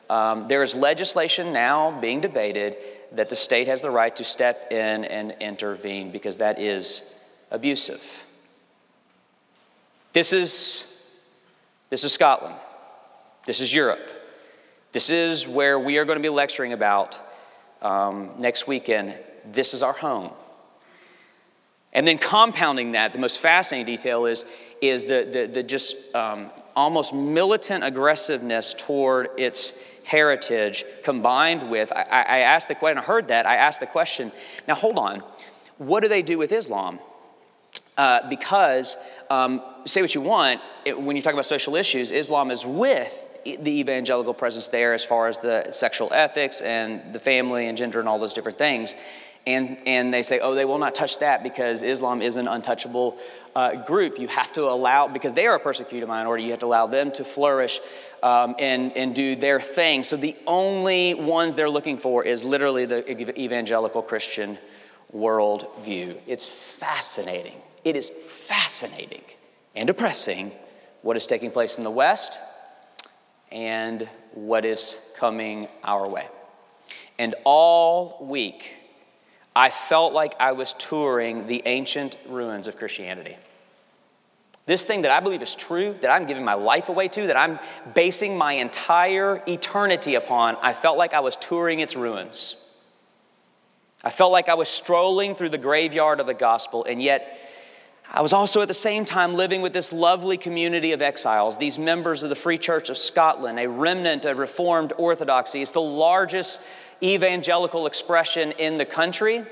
um, 0.10 0.48
there 0.48 0.64
is 0.64 0.76
legislation 0.76 1.54
now 1.54 2.00
being 2.00 2.20
debated 2.20 2.78
that 3.14 3.30
the 3.30 3.36
state 3.36 3.68
has 3.68 3.82
the 3.82 3.90
right 3.90 4.16
to 4.16 4.24
step 4.24 4.72
in 4.72 5.06
and 5.06 5.36
intervene 5.40 6.12
because 6.12 6.38
that 6.40 6.60
is 6.60 7.24
abusive. 7.52 8.26
This 10.12 10.34
is, 10.34 11.12
this 11.90 12.04
is 12.04 12.12
Scotland. 12.12 12.56
This 13.46 13.62
is 13.62 13.74
Europe. 13.74 14.12
This 14.92 15.12
is 15.12 15.48
where 15.48 15.80
we 15.80 15.98
are 16.00 16.06
going 16.06 16.18
to 16.18 16.24
be 16.24 16.30
lecturing 16.30 16.74
about 16.74 17.20
um, 17.82 18.32
next 18.40 18.68
weekend. 18.68 19.16
This 19.46 19.74
is 19.74 19.84
our 19.84 19.94
home. 19.94 20.32
And 21.94 22.08
then 22.08 22.18
compounding 22.18 22.92
that, 22.92 23.14
the 23.14 23.20
most 23.20 23.40
fascinating 23.40 23.86
detail 23.86 24.26
is, 24.26 24.46
is 24.82 25.06
the, 25.06 25.28
the, 25.32 25.48
the 25.48 25.64
just 25.64 25.96
um, 26.16 26.52
almost 26.76 27.14
militant 27.14 27.84
aggressiveness 27.84 28.76
toward 28.78 29.30
its 29.38 29.84
heritage 30.06 30.86
combined 31.04 31.70
with, 31.70 31.92
I, 31.92 32.02
I 32.02 32.40
asked 32.40 32.68
the 32.68 32.76
question, 32.76 32.98
I 32.98 33.02
heard 33.02 33.28
that, 33.30 33.46
I 33.46 33.56
asked 33.56 33.80
the 33.80 33.88
question, 33.88 34.32
now 34.68 34.76
hold 34.76 34.98
on, 34.98 35.24
what 35.78 36.02
do 36.02 36.08
they 36.08 36.22
do 36.22 36.38
with 36.38 36.52
Islam? 36.52 37.00
Uh, 37.98 38.28
because, 38.30 38.96
um, 39.30 39.62
say 39.86 40.02
what 40.02 40.16
you 40.16 40.22
want, 40.22 40.62
it, 40.86 41.00
when 41.00 41.16
you 41.16 41.22
talk 41.22 41.34
about 41.34 41.46
social 41.46 41.76
issues, 41.76 42.12
Islam 42.12 42.50
is 42.50 42.66
with 42.66 43.26
the 43.44 43.80
evangelical 43.80 44.34
presence 44.34 44.68
there 44.68 44.94
as 44.94 45.04
far 45.04 45.28
as 45.28 45.40
the 45.40 45.72
sexual 45.72 46.12
ethics 46.14 46.62
and 46.62 47.14
the 47.14 47.20
family 47.20 47.68
and 47.68 47.78
gender 47.78 48.00
and 48.00 48.08
all 48.08 48.20
those 48.20 48.34
different 48.34 48.58
things 48.58 48.96
and, 49.48 49.78
and 49.88 50.14
they 50.14 50.22
say, 50.22 50.40
oh, 50.40 50.54
they 50.54 50.66
will 50.66 50.78
not 50.78 50.94
touch 50.94 51.20
that 51.20 51.44
because 51.44 51.82
Islam 51.82 52.22
is 52.22 52.38
an 52.38 52.48
untouchable 52.48 53.18
uh, 53.56 53.84
group. 53.84 54.20
You 54.20 54.28
have 54.28 54.54
to 54.54 54.64
allow, 54.64 55.08
because 55.08 55.34
they 55.34 55.48
are 55.48 55.56
a 55.56 55.60
persecuted 55.60 56.08
minority, 56.08 56.44
you 56.44 56.52
have 56.52 56.60
to 56.60 56.66
allow 56.66 56.88
them 56.88 57.12
to 57.14 57.24
flourish 57.24 57.80
um, 58.22 58.56
and, 58.60 58.96
and 58.96 59.16
do 59.16 59.36
their 59.36 59.60
thing. 59.60 60.04
So 60.04 60.18
the 60.18 60.36
only 60.46 61.14
ones 61.14 61.56
they're 61.56 61.70
looking 61.70 61.98
for 61.98 62.24
is 62.24 62.44
literally 62.44 62.86
the 62.86 63.40
evangelical 63.40 64.02
Christian 64.02 64.58
worldview. 65.16 66.18
It's 66.28 66.48
fascinating. 66.48 67.58
It 67.84 67.96
is 67.96 68.10
fascinating 68.10 69.24
and 69.76 69.88
depressing 69.88 70.52
what 71.02 71.18
is 71.18 71.26
taking 71.26 71.50
place 71.50 71.78
in 71.78 71.84
the 71.84 71.92
West 71.92 72.40
and 73.52 74.08
what 74.34 74.66
is 74.66 75.00
coming 75.16 75.68
our 75.84 76.08
way. 76.08 76.28
And 77.18 77.36
all 77.46 78.18
week, 78.22 78.76
I 79.56 79.70
felt 79.70 80.14
like 80.14 80.36
I 80.40 80.52
was 80.52 80.74
touring 80.74 81.48
the 81.48 81.64
ancient 81.66 82.18
ruins 82.28 82.68
of 82.68 82.78
Christianity. 82.78 83.36
This 84.66 84.86
thing 84.86 85.02
that 85.02 85.12
I 85.12 85.20
believe 85.20 85.42
is 85.42 85.56
true, 85.56 85.96
that 86.02 86.12
I'm 86.12 86.28
giving 86.28 86.46
my 86.46 86.54
life 86.54 86.90
away 86.90 87.08
to, 87.08 87.28
that 87.28 87.38
I'm 87.38 87.58
basing 87.96 88.38
my 88.38 88.54
entire 88.54 89.42
eternity 89.48 90.14
upon, 90.14 90.58
I 90.62 90.74
felt 90.74 90.98
like 90.98 91.16
I 91.16 91.22
was 91.22 91.36
touring 91.36 91.80
its 91.80 91.96
ruins. 91.96 92.72
I 94.04 94.12
felt 94.12 94.32
like 94.32 94.48
I 94.48 94.54
was 94.54 94.70
strolling 94.70 95.34
through 95.34 95.50
the 95.50 95.58
graveyard 95.58 96.20
of 96.20 96.28
the 96.28 96.36
gospel, 96.36 96.86
and 96.86 97.02
yet 97.02 97.40
I 98.12 98.22
was 98.22 98.32
also 98.32 98.62
at 98.62 98.68
the 98.68 98.74
same 98.74 99.06
time 99.06 99.34
living 99.34 99.62
with 99.62 99.74
this 99.74 99.94
lovely 99.94 100.38
community 100.38 100.94
of 100.94 101.02
exiles, 101.02 101.58
these 101.58 101.78
members 101.78 102.24
of 102.24 102.30
the 102.30 102.36
Free 102.36 102.58
Church 102.58 102.90
of 102.90 102.98
Scotland, 102.98 103.60
a 103.60 103.68
remnant 103.68 104.26
of 104.26 104.38
Reformed 104.38 104.94
Orthodoxy. 104.98 105.62
It's 105.62 105.72
the 105.72 105.82
largest 105.82 106.60
evangelical 107.02 107.88
expression 107.88 108.52
in 108.54 108.78
the 108.78 108.86
country, 108.86 109.44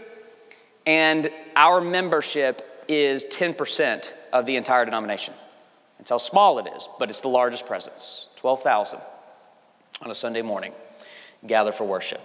and 0.86 1.30
our 1.56 1.82
membership 1.82 2.86
is 2.88 3.25
10% 3.25 4.13
of 4.34 4.46
the 4.46 4.56
entire 4.56 4.86
denomination. 4.86 5.34
That's 5.98 6.10
how 6.10 6.18
small 6.18 6.60
it 6.60 6.68
is, 6.75 6.88
but 7.00 7.10
it's 7.10 7.22
the 7.22 7.27
largest 7.30 7.66
presence 7.66 8.30
12,000 8.38 9.00
on 10.01 10.12
a 10.12 10.16
Sunday 10.16 10.42
morning 10.42 10.74
gather 11.46 11.72
for 11.72 11.86
worship. 11.86 12.22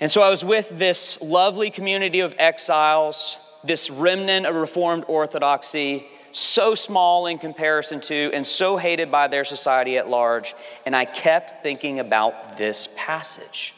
And 0.00 0.10
so 0.10 0.22
I 0.22 0.30
was 0.30 0.44
with 0.44 0.78
this 0.78 1.20
lovely 1.20 1.70
community 1.70 2.20
of 2.20 2.34
exiles, 2.38 3.36
this 3.64 3.90
remnant 3.90 4.46
of 4.46 4.54
Reformed 4.54 5.04
Orthodoxy, 5.08 6.06
so 6.32 6.74
small 6.74 7.26
in 7.26 7.38
comparison 7.38 8.00
to 8.02 8.30
and 8.34 8.46
so 8.46 8.76
hated 8.76 9.10
by 9.10 9.28
their 9.28 9.44
society 9.44 9.98
at 9.98 10.08
large. 10.08 10.54
And 10.86 10.94
I 10.94 11.04
kept 11.04 11.62
thinking 11.62 12.00
about 12.00 12.58
this 12.58 12.94
passage. 12.96 13.74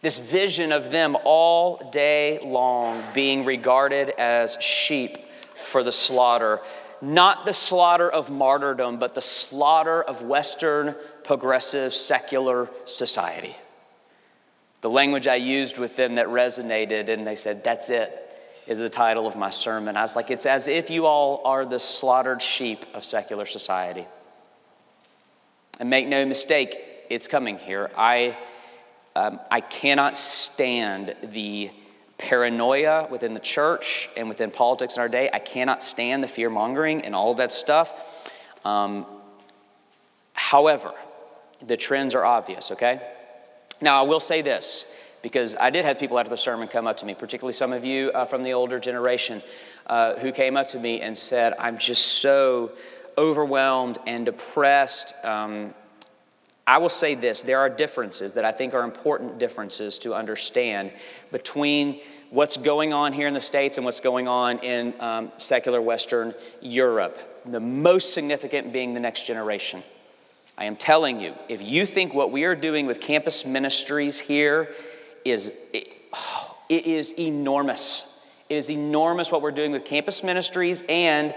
This 0.00 0.18
vision 0.18 0.70
of 0.70 0.90
them 0.90 1.16
all 1.24 1.90
day 1.90 2.38
long 2.44 3.02
being 3.14 3.44
regarded 3.44 4.10
as 4.10 4.56
sheep 4.60 5.18
for 5.60 5.82
the 5.82 5.92
slaughter. 5.92 6.60
Not 7.00 7.46
the 7.46 7.52
slaughter 7.52 8.08
of 8.08 8.30
martyrdom, 8.30 8.98
but 8.98 9.14
the 9.14 9.20
slaughter 9.20 10.02
of 10.02 10.22
Western 10.22 10.94
progressive 11.24 11.94
secular 11.94 12.68
society. 12.84 13.56
The 14.80 14.90
language 14.90 15.26
I 15.26 15.36
used 15.36 15.78
with 15.78 15.96
them 15.96 16.14
that 16.16 16.26
resonated, 16.26 17.08
and 17.08 17.26
they 17.26 17.36
said, 17.36 17.64
That's 17.64 17.90
it, 17.90 18.27
is 18.68 18.78
the 18.78 18.90
title 18.90 19.26
of 19.26 19.34
my 19.34 19.50
sermon. 19.50 19.96
I 19.96 20.02
was 20.02 20.14
like, 20.14 20.30
It's 20.30 20.46
as 20.46 20.68
if 20.68 20.90
you 20.90 21.06
all 21.06 21.42
are 21.44 21.64
the 21.64 21.78
slaughtered 21.78 22.42
sheep 22.42 22.84
of 22.94 23.04
secular 23.04 23.46
society. 23.46 24.06
And 25.80 25.90
make 25.90 26.06
no 26.06 26.26
mistake, 26.26 26.78
it's 27.08 27.26
coming 27.26 27.58
here. 27.58 27.90
I 27.96 28.36
um, 29.16 29.40
I 29.50 29.60
cannot 29.60 30.16
stand 30.16 31.16
the 31.22 31.70
paranoia 32.18 33.08
within 33.10 33.34
the 33.34 33.40
church 33.40 34.08
and 34.16 34.28
within 34.28 34.50
politics 34.52 34.96
in 34.96 35.00
our 35.00 35.08
day. 35.08 35.28
I 35.32 35.40
cannot 35.40 35.82
stand 35.82 36.22
the 36.22 36.28
fear 36.28 36.50
mongering 36.50 37.04
and 37.04 37.14
all 37.16 37.32
of 37.32 37.38
that 37.38 37.50
stuff. 37.50 38.32
Um, 38.64 39.06
however, 40.34 40.92
the 41.66 41.76
trends 41.76 42.14
are 42.14 42.24
obvious, 42.24 42.70
okay? 42.70 43.00
Now, 43.80 44.04
I 44.04 44.06
will 44.06 44.20
say 44.20 44.42
this 44.42 44.92
because 45.22 45.56
I 45.56 45.70
did 45.70 45.84
have 45.84 45.98
people 45.98 46.18
after 46.18 46.30
the 46.30 46.36
sermon 46.36 46.68
come 46.68 46.86
up 46.86 46.96
to 46.98 47.06
me, 47.06 47.14
particularly 47.14 47.52
some 47.52 47.72
of 47.72 47.84
you 47.84 48.10
uh, 48.12 48.24
from 48.24 48.42
the 48.42 48.52
older 48.52 48.78
generation, 48.78 49.42
uh, 49.86 50.14
who 50.16 50.32
came 50.32 50.56
up 50.56 50.68
to 50.68 50.78
me 50.78 51.00
and 51.00 51.16
said, 51.16 51.54
I'm 51.58 51.78
just 51.78 52.06
so 52.06 52.72
overwhelmed 53.16 53.98
and 54.06 54.24
depressed. 54.24 55.12
Um, 55.24 55.74
I 56.66 56.78
will 56.78 56.88
say 56.88 57.14
this 57.14 57.42
there 57.42 57.58
are 57.58 57.68
differences 57.68 58.34
that 58.34 58.44
I 58.44 58.52
think 58.52 58.74
are 58.74 58.84
important 58.84 59.38
differences 59.38 59.98
to 60.00 60.14
understand 60.14 60.92
between 61.32 62.00
what's 62.30 62.56
going 62.56 62.92
on 62.92 63.12
here 63.12 63.26
in 63.26 63.34
the 63.34 63.40
States 63.40 63.78
and 63.78 63.84
what's 63.84 64.00
going 64.00 64.28
on 64.28 64.58
in 64.58 64.94
um, 65.00 65.32
secular 65.38 65.80
Western 65.80 66.34
Europe. 66.60 67.18
The 67.46 67.60
most 67.60 68.12
significant 68.12 68.72
being 68.72 68.94
the 68.94 69.00
next 69.00 69.26
generation. 69.26 69.82
I 70.58 70.66
am 70.66 70.76
telling 70.76 71.20
you, 71.20 71.34
if 71.48 71.62
you 71.62 71.86
think 71.86 72.12
what 72.12 72.30
we 72.30 72.44
are 72.44 72.54
doing 72.54 72.86
with 72.86 73.00
campus 73.00 73.46
ministries 73.46 74.18
here 74.18 74.68
is, 75.30 75.52
it, 75.72 75.96
oh, 76.12 76.56
it 76.68 76.86
is 76.86 77.18
enormous. 77.18 78.20
It 78.48 78.56
is 78.56 78.70
enormous 78.70 79.30
what 79.30 79.42
we're 79.42 79.50
doing 79.50 79.72
with 79.72 79.84
campus 79.84 80.22
ministries 80.22 80.82
and 80.88 81.34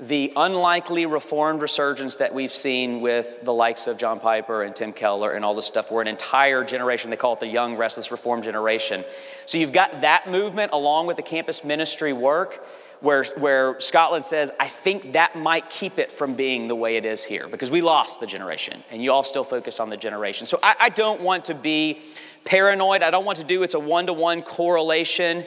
the 0.00 0.32
unlikely 0.36 1.06
reformed 1.06 1.62
resurgence 1.62 2.16
that 2.16 2.34
we've 2.34 2.50
seen 2.50 3.00
with 3.00 3.42
the 3.44 3.52
likes 3.52 3.86
of 3.86 3.96
John 3.96 4.18
Piper 4.18 4.62
and 4.62 4.74
Tim 4.74 4.92
Keller 4.92 5.32
and 5.32 5.44
all 5.44 5.54
this 5.54 5.66
stuff. 5.66 5.92
We're 5.92 6.02
an 6.02 6.08
entire 6.08 6.64
generation, 6.64 7.10
they 7.10 7.16
call 7.16 7.34
it 7.34 7.40
the 7.40 7.46
young, 7.46 7.76
restless, 7.76 8.10
reformed 8.10 8.44
generation. 8.44 9.04
So 9.46 9.58
you've 9.58 9.72
got 9.72 10.00
that 10.00 10.28
movement 10.30 10.72
along 10.72 11.06
with 11.06 11.16
the 11.16 11.22
campus 11.22 11.64
ministry 11.64 12.12
work. 12.12 12.66
Where, 13.00 13.24
where 13.36 13.78
Scotland 13.82 14.24
says, 14.24 14.50
I 14.58 14.66
think 14.66 15.12
that 15.12 15.36
might 15.36 15.68
keep 15.68 15.98
it 15.98 16.10
from 16.10 16.36
being 16.36 16.68
the 16.68 16.74
way 16.74 16.96
it 16.96 17.04
is 17.04 17.22
here 17.22 17.48
because 17.48 17.70
we 17.70 17.82
lost 17.82 18.18
the 18.18 18.26
generation 18.26 18.82
and 18.90 19.02
you 19.02 19.12
all 19.12 19.24
still 19.24 19.44
focus 19.44 19.78
on 19.78 19.90
the 19.90 19.96
generation. 19.98 20.46
So 20.46 20.58
I, 20.62 20.76
I 20.80 20.88
don't 20.88 21.20
want 21.20 21.44
to 21.46 21.54
be 21.54 22.00
paranoid. 22.44 23.02
I 23.02 23.10
don't 23.10 23.24
want 23.24 23.38
to 23.38 23.44
do 23.44 23.62
it's 23.62 23.74
a 23.74 23.78
one 23.78 24.06
to 24.06 24.12
one 24.12 24.42
correlation. 24.42 25.46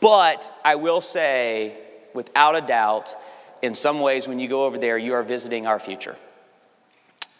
But 0.00 0.50
I 0.64 0.74
will 0.76 1.00
say, 1.00 1.76
without 2.12 2.56
a 2.56 2.60
doubt, 2.60 3.14
in 3.62 3.74
some 3.74 4.00
ways, 4.00 4.26
when 4.26 4.40
you 4.40 4.48
go 4.48 4.64
over 4.64 4.78
there, 4.78 4.98
you 4.98 5.14
are 5.14 5.22
visiting 5.22 5.66
our 5.66 5.78
future. 5.78 6.16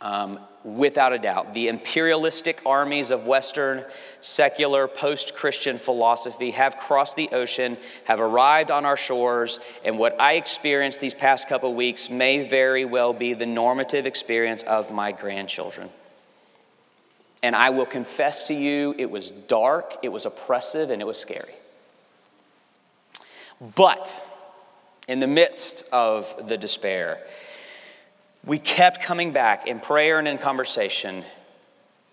Um, 0.01 0.39
without 0.65 1.13
a 1.13 1.19
doubt. 1.19 1.55
The 1.55 1.69
imperialistic 1.69 2.61
armies 2.67 3.11
of 3.11 3.27
Western, 3.27 3.85
secular, 4.21 4.87
post 4.89 5.35
Christian 5.35 5.79
philosophy 5.79 6.51
have 6.51 6.77
crossed 6.77 7.17
the 7.17 7.31
ocean, 7.33 7.79
have 8.05 8.21
arrived 8.21 8.71
on 8.71 8.85
our 8.85 8.97
shores, 8.97 9.59
and 9.85 9.99
what 9.99 10.21
I 10.21 10.35
experienced 10.35 11.01
these 11.01 11.15
past 11.15 11.49
couple 11.49 11.75
weeks 11.75 12.11
may 12.11 12.47
very 12.47 12.85
well 12.85 13.13
be 13.13 13.33
the 13.33 13.47
normative 13.47 14.07
experience 14.07 14.63
of 14.65 14.93
my 14.93 15.13
grandchildren. 15.13 15.89
And 17.43 17.57
I 17.57 17.71
will 17.71 17.87
confess 17.87 18.49
to 18.49 18.55
you, 18.55 18.95
it 18.99 19.11
was 19.11 19.31
dark, 19.31 19.97
it 20.03 20.11
was 20.11 20.27
oppressive, 20.27 20.91
and 20.91 21.01
it 21.01 21.07
was 21.07 21.19
scary. 21.19 21.55
But 23.75 24.23
in 25.09 25.21
the 25.21 25.27
midst 25.27 25.85
of 25.93 26.49
the 26.49 26.57
despair, 26.57 27.19
we 28.45 28.59
kept 28.59 29.03
coming 29.03 29.33
back 29.33 29.67
in 29.67 29.81
prayer 29.81 30.19
and 30.19 30.27
in 30.29 30.39
conversation 30.39 31.25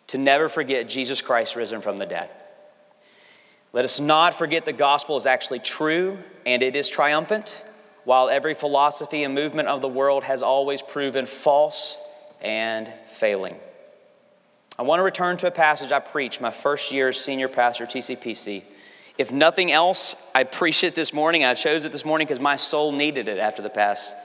to 0.07 0.17
never 0.17 0.49
forget 0.49 0.87
Jesus 0.87 1.21
Christ 1.21 1.55
risen 1.55 1.81
from 1.81 1.97
the 1.97 2.05
dead. 2.05 2.29
Let 3.73 3.85
us 3.85 3.99
not 3.99 4.33
forget 4.33 4.65
the 4.65 4.73
gospel 4.73 5.17
is 5.17 5.25
actually 5.25 5.59
true 5.59 6.17
and 6.45 6.63
it 6.63 6.75
is 6.75 6.89
triumphant, 6.89 7.63
while 8.05 8.29
every 8.29 8.53
philosophy 8.53 9.23
and 9.23 9.35
movement 9.35 9.67
of 9.67 9.81
the 9.81 9.87
world 9.87 10.23
has 10.23 10.41
always 10.41 10.81
proven 10.81 11.25
false 11.25 11.99
and 12.41 12.91
failing. 13.05 13.55
I 14.79 14.83
want 14.83 14.99
to 14.99 15.03
return 15.03 15.37
to 15.37 15.47
a 15.47 15.51
passage 15.51 15.91
I 15.91 15.99
preached 15.99 16.39
my 16.39 16.51
first 16.51 16.91
year 16.91 17.09
as 17.09 17.19
senior 17.19 17.47
pastor 17.47 17.85
at 17.85 17.91
TCPC. 17.91 18.63
If 19.17 19.31
nothing 19.31 19.71
else, 19.71 20.15
I 20.35 20.43
preach 20.43 20.83
it 20.83 20.93
this 20.93 21.13
morning. 21.13 21.43
I 21.43 21.55
chose 21.55 21.85
it 21.85 21.91
this 21.91 22.05
morning 22.05 22.27
because 22.27 22.39
my 22.39 22.55
soul 22.57 22.91
needed 22.91 23.27
it 23.27 23.39
after 23.39 23.63
the 23.63 23.69
past 23.69 24.15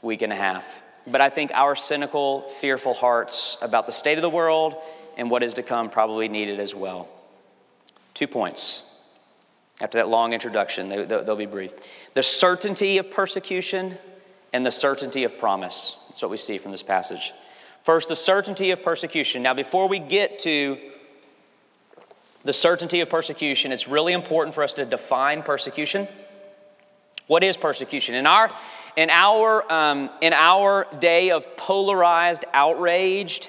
week 0.00 0.22
and 0.22 0.32
a 0.32 0.36
half. 0.36 0.82
But 1.06 1.20
I 1.20 1.28
think 1.28 1.50
our 1.52 1.74
cynical, 1.74 2.42
fearful 2.48 2.94
hearts 2.94 3.58
about 3.60 3.84
the 3.84 3.92
state 3.92 4.16
of 4.16 4.22
the 4.22 4.30
world 4.30 4.76
and 5.18 5.30
what 5.30 5.42
is 5.42 5.54
to 5.54 5.62
come 5.62 5.90
probably 5.90 6.28
need 6.28 6.48
it 6.48 6.58
as 6.58 6.74
well. 6.74 7.08
Two 8.14 8.26
points. 8.26 8.84
After 9.82 9.98
that 9.98 10.08
long 10.08 10.32
introduction, 10.32 10.88
they, 10.88 11.04
will 11.04 11.36
be 11.36 11.46
brief. 11.46 11.74
The 12.14 12.22
certainty 12.22 12.98
of 12.98 13.10
persecution 13.10 13.98
and 14.52 14.64
the 14.64 14.70
certainty 14.70 15.24
of 15.24 15.38
promise. 15.38 16.02
That's 16.08 16.22
what 16.22 16.30
we 16.30 16.36
see 16.36 16.56
from 16.56 16.72
this 16.72 16.82
passage. 16.82 17.32
First, 17.82 18.08
the 18.08 18.16
certainty 18.16 18.70
of 18.70 18.82
persecution. 18.82 19.42
Now, 19.42 19.54
before 19.54 19.88
we 19.88 19.98
get 19.98 20.38
to 20.40 20.78
the 22.44 22.52
certainty 22.52 23.00
of 23.00 23.10
persecution, 23.10 23.72
it's 23.72 23.88
really 23.88 24.12
important 24.12 24.54
for 24.54 24.62
us 24.62 24.72
to 24.74 24.84
define 24.84 25.42
persecution. 25.42 26.08
What 27.26 27.42
is 27.42 27.56
persecution? 27.56 28.14
In 28.14 28.26
our, 28.26 28.50
in 28.96 29.10
our, 29.10 29.72
um, 29.72 30.10
in 30.20 30.32
our 30.32 30.86
day 30.98 31.30
of 31.30 31.56
polarized, 31.56 32.44
outraged, 32.52 33.48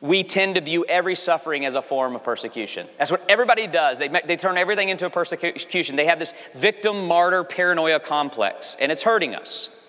we 0.00 0.22
tend 0.22 0.56
to 0.56 0.60
view 0.60 0.84
every 0.86 1.14
suffering 1.14 1.64
as 1.64 1.74
a 1.74 1.82
form 1.82 2.14
of 2.14 2.22
persecution. 2.22 2.86
That's 2.98 3.10
what 3.10 3.22
everybody 3.28 3.66
does. 3.66 3.98
They, 3.98 4.08
they 4.08 4.36
turn 4.36 4.58
everything 4.58 4.88
into 4.88 5.06
a 5.06 5.10
persecution. 5.10 5.96
They 5.96 6.06
have 6.06 6.18
this 6.18 6.34
victim 6.54 7.06
martyr 7.08 7.42
paranoia 7.42 8.00
complex, 8.00 8.76
and 8.80 8.92
it's 8.92 9.02
hurting 9.02 9.34
us. 9.34 9.83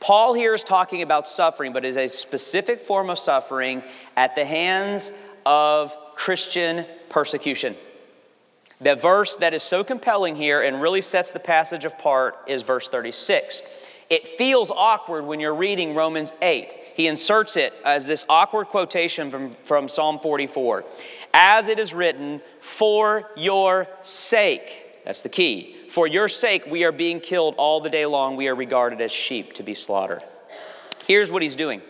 Paul 0.00 0.34
here 0.34 0.54
is 0.54 0.62
talking 0.62 1.02
about 1.02 1.26
suffering, 1.26 1.72
but 1.72 1.84
it 1.84 1.88
is 1.88 1.96
a 1.96 2.08
specific 2.08 2.80
form 2.80 3.10
of 3.10 3.18
suffering 3.18 3.82
at 4.16 4.34
the 4.34 4.44
hands 4.44 5.12
of 5.44 5.96
Christian 6.14 6.86
persecution. 7.08 7.74
The 8.80 8.94
verse 8.94 9.36
that 9.36 9.54
is 9.54 9.62
so 9.62 9.82
compelling 9.82 10.36
here 10.36 10.62
and 10.62 10.80
really 10.80 11.00
sets 11.00 11.32
the 11.32 11.40
passage 11.40 11.84
apart 11.84 12.36
is 12.46 12.62
verse 12.62 12.88
36. 12.88 13.62
It 14.08 14.26
feels 14.26 14.70
awkward 14.70 15.26
when 15.26 15.40
you're 15.40 15.54
reading 15.54 15.94
Romans 15.94 16.32
8. 16.40 16.76
He 16.94 17.08
inserts 17.08 17.56
it 17.56 17.74
as 17.84 18.06
this 18.06 18.24
awkward 18.28 18.68
quotation 18.68 19.30
from, 19.30 19.50
from 19.64 19.88
Psalm 19.88 20.18
44. 20.18 20.84
As 21.34 21.68
it 21.68 21.78
is 21.78 21.92
written, 21.92 22.40
for 22.60 23.30
your 23.36 23.86
sake. 24.00 25.02
That's 25.04 25.22
the 25.22 25.28
key. 25.28 25.76
For 25.88 26.06
your 26.06 26.28
sake, 26.28 26.66
we 26.66 26.84
are 26.84 26.92
being 26.92 27.18
killed 27.18 27.54
all 27.56 27.80
the 27.80 27.88
day 27.88 28.04
long. 28.04 28.36
We 28.36 28.48
are 28.48 28.54
regarded 28.54 29.00
as 29.00 29.10
sheep 29.10 29.54
to 29.54 29.62
be 29.62 29.74
slaughtered. 29.74 30.22
Here's 31.06 31.32
what 31.32 31.42
he's 31.42 31.56
doing 31.56 31.80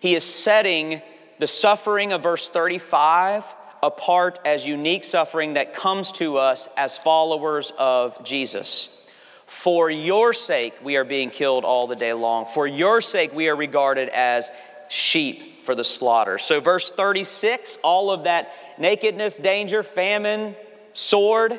he 0.00 0.14
is 0.14 0.24
setting 0.24 1.02
the 1.38 1.46
suffering 1.46 2.12
of 2.12 2.22
verse 2.22 2.48
35 2.48 3.54
apart 3.82 4.38
as 4.44 4.66
unique 4.66 5.04
suffering 5.04 5.54
that 5.54 5.74
comes 5.74 6.12
to 6.12 6.38
us 6.38 6.68
as 6.76 6.96
followers 6.96 7.72
of 7.78 8.24
Jesus. 8.24 9.00
For 9.46 9.90
your 9.90 10.32
sake, 10.32 10.74
we 10.82 10.96
are 10.96 11.04
being 11.04 11.30
killed 11.30 11.64
all 11.64 11.86
the 11.86 11.96
day 11.96 12.12
long. 12.12 12.46
For 12.46 12.66
your 12.66 13.00
sake, 13.00 13.34
we 13.34 13.48
are 13.48 13.56
regarded 13.56 14.08
as 14.08 14.50
sheep 14.88 15.64
for 15.64 15.74
the 15.74 15.84
slaughter. 15.84 16.38
So, 16.38 16.60
verse 16.60 16.90
36, 16.90 17.78
all 17.82 18.10
of 18.10 18.24
that 18.24 18.52
nakedness, 18.78 19.38
danger, 19.38 19.82
famine, 19.82 20.54
sword, 20.92 21.58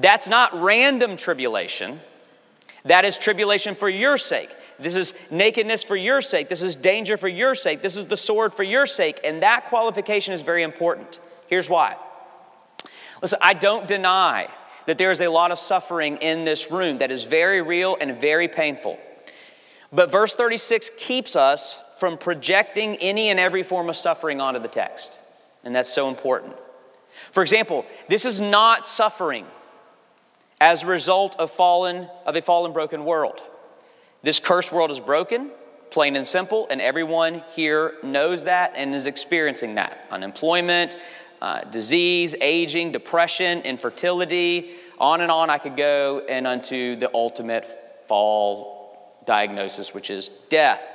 that's 0.00 0.28
not 0.28 0.60
random 0.60 1.16
tribulation. 1.16 2.00
That 2.84 3.04
is 3.04 3.18
tribulation 3.18 3.74
for 3.74 3.88
your 3.88 4.16
sake. 4.16 4.50
This 4.78 4.94
is 4.94 5.14
nakedness 5.30 5.82
for 5.82 5.96
your 5.96 6.20
sake. 6.20 6.48
This 6.48 6.62
is 6.62 6.76
danger 6.76 7.16
for 7.16 7.28
your 7.28 7.54
sake. 7.54 7.82
This 7.82 7.96
is 7.96 8.06
the 8.06 8.16
sword 8.16 8.54
for 8.54 8.62
your 8.62 8.86
sake. 8.86 9.20
And 9.24 9.42
that 9.42 9.66
qualification 9.66 10.34
is 10.34 10.42
very 10.42 10.62
important. 10.62 11.18
Here's 11.48 11.68
why. 11.68 11.96
Listen, 13.20 13.40
I 13.42 13.54
don't 13.54 13.88
deny 13.88 14.48
that 14.86 14.96
there 14.96 15.10
is 15.10 15.20
a 15.20 15.28
lot 15.28 15.50
of 15.50 15.58
suffering 15.58 16.16
in 16.18 16.44
this 16.44 16.70
room 16.70 16.98
that 16.98 17.10
is 17.10 17.24
very 17.24 17.60
real 17.60 17.96
and 18.00 18.20
very 18.20 18.46
painful. 18.48 18.98
But 19.92 20.10
verse 20.10 20.34
36 20.34 20.90
keeps 20.96 21.34
us 21.34 21.82
from 21.98 22.16
projecting 22.16 22.96
any 22.96 23.30
and 23.30 23.40
every 23.40 23.62
form 23.62 23.88
of 23.88 23.96
suffering 23.96 24.40
onto 24.40 24.60
the 24.60 24.68
text. 24.68 25.20
And 25.64 25.74
that's 25.74 25.92
so 25.92 26.08
important. 26.08 26.54
For 27.32 27.42
example, 27.42 27.84
this 28.08 28.24
is 28.24 28.40
not 28.40 28.86
suffering 28.86 29.46
as 30.60 30.82
a 30.82 30.86
result 30.86 31.36
of 31.38 31.50
fallen 31.50 32.08
of 32.26 32.36
a 32.36 32.42
fallen 32.42 32.72
broken 32.72 33.04
world. 33.04 33.42
This 34.22 34.40
cursed 34.40 34.72
world 34.72 34.90
is 34.90 35.00
broken, 35.00 35.50
plain 35.90 36.16
and 36.16 36.26
simple, 36.26 36.66
and 36.70 36.80
everyone 36.80 37.42
here 37.54 37.94
knows 38.02 38.44
that 38.44 38.72
and 38.74 38.94
is 38.94 39.06
experiencing 39.06 39.76
that. 39.76 40.06
Unemployment, 40.10 40.96
uh, 41.40 41.60
disease, 41.62 42.34
aging, 42.40 42.92
depression, 42.92 43.60
infertility, 43.60 44.72
on 44.98 45.20
and 45.20 45.30
on 45.30 45.50
I 45.50 45.58
could 45.58 45.76
go, 45.76 46.24
and 46.28 46.46
unto 46.46 46.96
the 46.96 47.10
ultimate 47.14 47.66
fall 48.08 49.20
diagnosis, 49.24 49.94
which 49.94 50.10
is 50.10 50.28
death. 50.48 50.88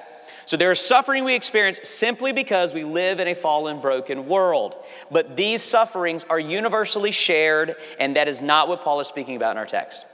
So 0.46 0.58
there 0.58 0.72
is 0.72 0.80
suffering 0.80 1.24
we 1.24 1.36
experience 1.36 1.80
simply 1.84 2.34
because 2.34 2.74
we 2.74 2.84
live 2.84 3.20
in 3.20 3.28
a 3.28 3.34
fallen, 3.34 3.80
broken 3.80 4.28
world. 4.28 4.76
But 5.10 5.36
these 5.36 5.62
sufferings 5.62 6.26
are 6.30 6.40
universally 6.40 7.12
shared, 7.12 7.76
and 8.00 8.16
that 8.16 8.28
is 8.28 8.42
not 8.42 8.68
what 8.68 8.82
Paul 8.82 9.00
is 9.00 9.08
speaking 9.08 9.36
about 9.36 9.52
in 9.52 9.58
our 9.58 9.66
text. 9.66 10.08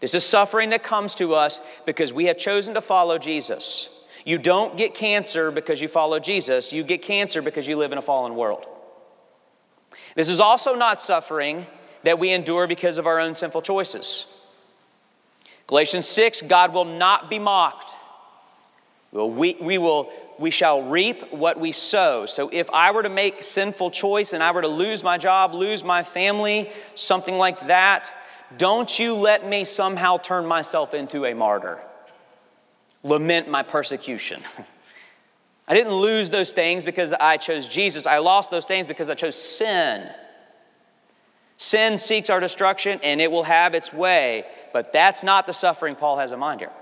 This 0.00 0.14
is 0.14 0.24
suffering 0.24 0.70
that 0.70 0.82
comes 0.82 1.14
to 1.16 1.34
us 1.34 1.62
because 1.86 2.12
we 2.12 2.26
have 2.26 2.36
chosen 2.36 2.74
to 2.74 2.80
follow 2.80 3.18
Jesus. 3.18 4.06
You 4.24 4.38
don't 4.38 4.76
get 4.76 4.94
cancer 4.94 5.50
because 5.50 5.80
you 5.80 5.88
follow 5.88 6.18
Jesus, 6.18 6.72
you 6.72 6.82
get 6.82 7.00
cancer 7.00 7.40
because 7.40 7.66
you 7.66 7.76
live 7.76 7.92
in 7.92 7.98
a 7.98 8.02
fallen 8.02 8.34
world. 8.34 8.66
This 10.16 10.28
is 10.28 10.40
also 10.40 10.74
not 10.74 11.00
suffering 11.00 11.66
that 12.02 12.18
we 12.18 12.32
endure 12.32 12.66
because 12.66 12.98
of 12.98 13.06
our 13.06 13.20
own 13.20 13.34
sinful 13.34 13.62
choices. 13.62 14.32
Galatians 15.66 16.06
6 16.06 16.42
God 16.42 16.74
will 16.74 16.84
not 16.84 17.30
be 17.30 17.38
mocked. 17.38 17.94
We, 19.24 19.56
we, 19.60 19.78
will, 19.78 20.10
we 20.38 20.50
shall 20.50 20.82
reap 20.82 21.32
what 21.32 21.58
we 21.58 21.72
sow. 21.72 22.26
So 22.26 22.50
if 22.52 22.68
I 22.70 22.90
were 22.90 23.02
to 23.02 23.08
make 23.08 23.42
sinful 23.42 23.92
choice 23.92 24.34
and 24.34 24.42
I 24.42 24.50
were 24.50 24.62
to 24.62 24.68
lose 24.68 25.02
my 25.02 25.16
job, 25.16 25.54
lose 25.54 25.82
my 25.82 26.02
family, 26.02 26.70
something 26.94 27.38
like 27.38 27.68
that, 27.68 28.12
don't 28.58 28.98
you 28.98 29.14
let 29.14 29.46
me 29.48 29.64
somehow 29.64 30.18
turn 30.18 30.46
myself 30.46 30.92
into 30.92 31.24
a 31.24 31.34
martyr. 31.34 31.78
Lament 33.02 33.48
my 33.48 33.62
persecution. 33.62 34.42
I 35.68 35.74
didn't 35.74 35.94
lose 35.94 36.30
those 36.30 36.52
things 36.52 36.84
because 36.84 37.12
I 37.12 37.38
chose 37.38 37.66
Jesus. 37.66 38.06
I 38.06 38.18
lost 38.18 38.50
those 38.50 38.66
things 38.66 38.86
because 38.86 39.08
I 39.08 39.14
chose 39.14 39.34
sin. 39.34 40.08
Sin 41.56 41.98
seeks 41.98 42.28
our 42.30 42.38
destruction 42.38 43.00
and 43.02 43.20
it 43.20 43.32
will 43.32 43.44
have 43.44 43.74
its 43.74 43.92
way, 43.92 44.44
but 44.72 44.92
that's 44.92 45.24
not 45.24 45.46
the 45.46 45.52
suffering 45.52 45.94
Paul 45.94 46.18
has 46.18 46.32
in 46.32 46.38
mind 46.38 46.60
here. 46.60 46.72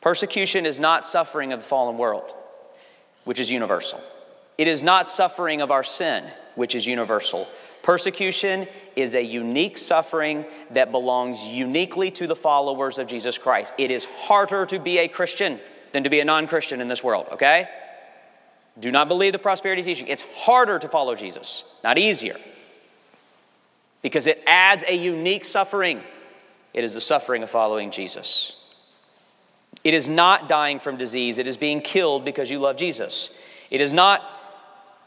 Persecution 0.00 0.66
is 0.66 0.78
not 0.78 1.04
suffering 1.04 1.52
of 1.52 1.60
the 1.60 1.66
fallen 1.66 1.96
world, 1.96 2.34
which 3.24 3.40
is 3.40 3.50
universal. 3.50 4.00
It 4.56 4.68
is 4.68 4.82
not 4.82 5.08
suffering 5.10 5.60
of 5.60 5.70
our 5.70 5.84
sin, 5.84 6.24
which 6.54 6.74
is 6.74 6.86
universal. 6.86 7.48
Persecution 7.82 8.66
is 8.96 9.14
a 9.14 9.22
unique 9.22 9.78
suffering 9.78 10.44
that 10.72 10.90
belongs 10.92 11.46
uniquely 11.46 12.10
to 12.12 12.26
the 12.26 12.36
followers 12.36 12.98
of 12.98 13.06
Jesus 13.06 13.38
Christ. 13.38 13.72
It 13.78 13.90
is 13.90 14.04
harder 14.04 14.66
to 14.66 14.78
be 14.78 14.98
a 14.98 15.08
Christian 15.08 15.60
than 15.92 16.04
to 16.04 16.10
be 16.10 16.20
a 16.20 16.24
non 16.24 16.46
Christian 16.46 16.80
in 16.80 16.88
this 16.88 17.02
world, 17.02 17.28
okay? 17.32 17.68
Do 18.78 18.90
not 18.90 19.08
believe 19.08 19.32
the 19.32 19.38
prosperity 19.38 19.82
teaching. 19.82 20.08
It's 20.08 20.24
harder 20.34 20.78
to 20.78 20.88
follow 20.88 21.14
Jesus, 21.14 21.80
not 21.82 21.98
easier, 21.98 22.36
because 24.02 24.26
it 24.26 24.42
adds 24.46 24.84
a 24.86 24.94
unique 24.94 25.44
suffering. 25.44 26.02
It 26.74 26.84
is 26.84 26.94
the 26.94 27.00
suffering 27.00 27.42
of 27.42 27.50
following 27.50 27.90
Jesus. 27.90 28.57
It 29.84 29.94
is 29.94 30.08
not 30.08 30.48
dying 30.48 30.78
from 30.78 30.96
disease, 30.96 31.38
it 31.38 31.46
is 31.46 31.56
being 31.56 31.80
killed 31.80 32.24
because 32.24 32.50
you 32.50 32.58
love 32.58 32.76
Jesus. 32.76 33.40
It 33.70 33.80
is 33.80 33.92
not 33.92 34.22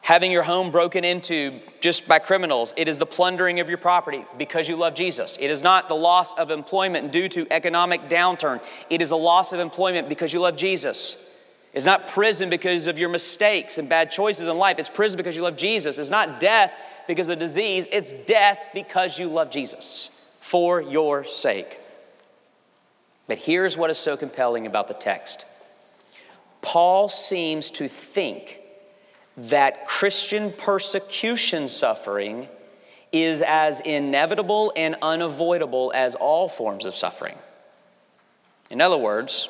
having 0.02 0.32
your 0.32 0.44
home 0.44 0.72
broken 0.72 1.04
into 1.04 1.54
just 1.80 2.08
by 2.08 2.20
criminals. 2.20 2.74
It 2.76 2.88
is 2.88 2.98
the 2.98 3.06
plundering 3.06 3.60
of 3.60 3.70
your 3.70 3.78
property 3.78 4.26
because 4.38 4.68
you 4.68 4.76
love 4.76 4.96
Jesus. 4.96 5.38
It 5.40 5.50
is 5.50 5.62
not 5.62 5.88
the 5.88 5.96
loss 5.96 6.34
of 6.34 6.52
employment 6.52 7.12
due 7.12 7.28
to 7.30 7.48
economic 7.52 8.10
downturn. 8.10 8.62
It 8.90 9.02
is 9.02 9.12
a 9.12 9.16
loss 9.16 9.54
of 9.54 9.60
employment 9.60 10.10
because 10.10 10.34
you 10.34 10.40
love 10.40 10.56
Jesus. 10.56 11.28
It's 11.74 11.86
not 11.86 12.08
prison 12.08 12.50
because 12.50 12.88
of 12.88 13.00
your 13.00 13.10
mistakes 13.10 13.78
and 13.78 13.88
bad 13.88 14.12
choices 14.12 14.48
in 14.48 14.58
life. 14.58 14.78
It's 14.80 14.90
prison 14.90 15.18
because 15.18 15.36
you 15.36 15.44
love 15.44 15.56
Jesus. 15.56 16.00
It's 16.00 16.10
not 16.10 16.40
death 16.40 16.74
because 17.08 17.30
of 17.30 17.40
disease. 17.40 17.88
It's 17.92 18.12
death 18.12 18.60
because 18.74 19.18
you 19.18 19.28
love 19.28 19.52
Jesus 19.52 20.10
for 20.40 20.82
your 20.82 21.24
sake. 21.24 21.81
But 23.28 23.38
here's 23.38 23.78
what 23.78 23.90
is 23.90 23.98
so 23.98 24.18
compelling 24.18 24.66
about 24.66 24.88
the 24.88 24.94
text 24.94 25.46
Paul 26.62 27.10
seems 27.10 27.72
to 27.72 27.88
think 27.88 28.60
that 29.38 29.86
Christian 29.86 30.52
persecution 30.52 31.68
suffering 31.68 32.48
is 33.12 33.42
as 33.42 33.80
inevitable 33.82 34.72
and 34.76 34.96
unavoidable 35.02 35.92
as 35.96 36.16
all 36.16 36.48
forms 36.48 36.86
of 36.86 36.96
suffering. 36.96 37.38
In 38.70 38.80
other 38.80 38.98
words, 38.98 39.50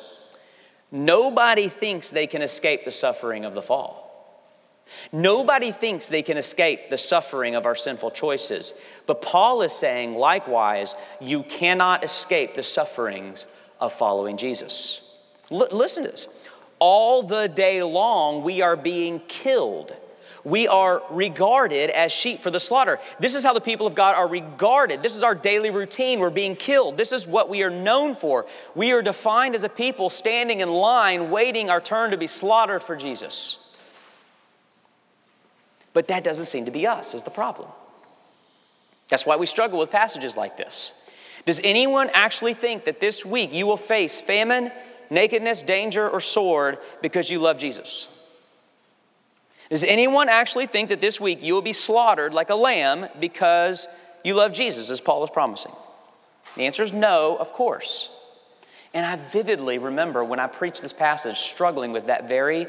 nobody 0.90 1.68
thinks 1.68 2.10
they 2.10 2.26
can 2.26 2.42
escape 2.42 2.84
the 2.84 2.90
suffering 2.90 3.44
of 3.44 3.54
the 3.54 3.62
fall. 3.62 4.02
Nobody 5.12 5.70
thinks 5.70 6.06
they 6.06 6.22
can 6.22 6.36
escape 6.36 6.90
the 6.90 6.98
suffering 6.98 7.54
of 7.54 7.66
our 7.66 7.74
sinful 7.74 8.10
choices. 8.10 8.74
But 9.06 9.22
Paul 9.22 9.62
is 9.62 9.72
saying, 9.72 10.14
likewise, 10.16 10.94
you 11.20 11.44
cannot 11.44 12.04
escape 12.04 12.54
the 12.54 12.62
sufferings 12.62 13.46
of 13.82 13.92
following 13.92 14.38
Jesus. 14.38 15.12
L- 15.50 15.68
listen 15.72 16.04
to 16.04 16.10
this 16.10 16.28
all 16.78 17.22
the 17.22 17.48
day 17.48 17.82
long 17.82 18.42
we 18.42 18.62
are 18.62 18.76
being 18.76 19.20
killed. 19.28 19.94
We 20.44 20.66
are 20.66 21.02
regarded 21.10 21.90
as 21.90 22.10
sheep 22.10 22.40
for 22.40 22.50
the 22.50 22.58
slaughter. 22.58 22.98
This 23.20 23.36
is 23.36 23.44
how 23.44 23.52
the 23.52 23.60
people 23.60 23.86
of 23.86 23.94
God 23.94 24.16
are 24.16 24.26
regarded. 24.26 25.02
This 25.02 25.14
is 25.14 25.22
our 25.22 25.36
daily 25.36 25.70
routine. 25.70 26.18
We're 26.18 26.30
being 26.30 26.56
killed. 26.56 26.96
This 26.96 27.12
is 27.12 27.26
what 27.26 27.48
we 27.48 27.62
are 27.62 27.70
known 27.70 28.16
for. 28.16 28.46
We 28.74 28.90
are 28.92 29.02
defined 29.02 29.54
as 29.54 29.62
a 29.62 29.68
people 29.68 30.10
standing 30.10 30.60
in 30.60 30.72
line, 30.72 31.30
waiting 31.30 31.70
our 31.70 31.80
turn 31.80 32.10
to 32.10 32.16
be 32.16 32.26
slaughtered 32.26 32.82
for 32.82 32.96
Jesus. 32.96 33.76
But 35.92 36.08
that 36.08 36.24
doesn't 36.24 36.46
seem 36.46 36.64
to 36.64 36.72
be 36.72 36.86
us, 36.86 37.14
is 37.14 37.22
the 37.22 37.30
problem. 37.30 37.68
That's 39.08 39.26
why 39.26 39.36
we 39.36 39.46
struggle 39.46 39.78
with 39.78 39.92
passages 39.92 40.36
like 40.36 40.56
this. 40.56 41.08
Does 41.44 41.60
anyone 41.64 42.08
actually 42.12 42.54
think 42.54 42.84
that 42.84 43.00
this 43.00 43.24
week 43.24 43.52
you 43.52 43.66
will 43.66 43.76
face 43.76 44.20
famine 44.20 44.70
nakedness, 45.10 45.62
danger, 45.62 46.08
or 46.08 46.20
sword 46.20 46.78
because 47.02 47.30
you 47.30 47.38
love 47.38 47.58
Jesus? 47.58 48.08
Does 49.68 49.84
anyone 49.84 50.28
actually 50.28 50.66
think 50.66 50.88
that 50.90 51.00
this 51.00 51.20
week 51.20 51.42
you 51.42 51.54
will 51.54 51.62
be 51.62 51.72
slaughtered 51.72 52.34
like 52.34 52.50
a 52.50 52.54
lamb 52.54 53.08
because 53.20 53.88
you 54.24 54.34
love 54.34 54.52
Jesus, 54.52 54.90
as 54.90 55.00
Paul 55.00 55.24
is 55.24 55.30
promising? 55.30 55.72
The 56.56 56.66
answer 56.66 56.82
is 56.82 56.92
no, 56.92 57.36
of 57.38 57.52
course. 57.52 58.10
And 58.94 59.06
I 59.06 59.16
vividly 59.16 59.78
remember 59.78 60.22
when 60.22 60.38
I 60.38 60.46
preached 60.46 60.82
this 60.82 60.92
passage 60.92 61.38
struggling 61.38 61.92
with 61.92 62.06
that 62.06 62.28
very 62.28 62.66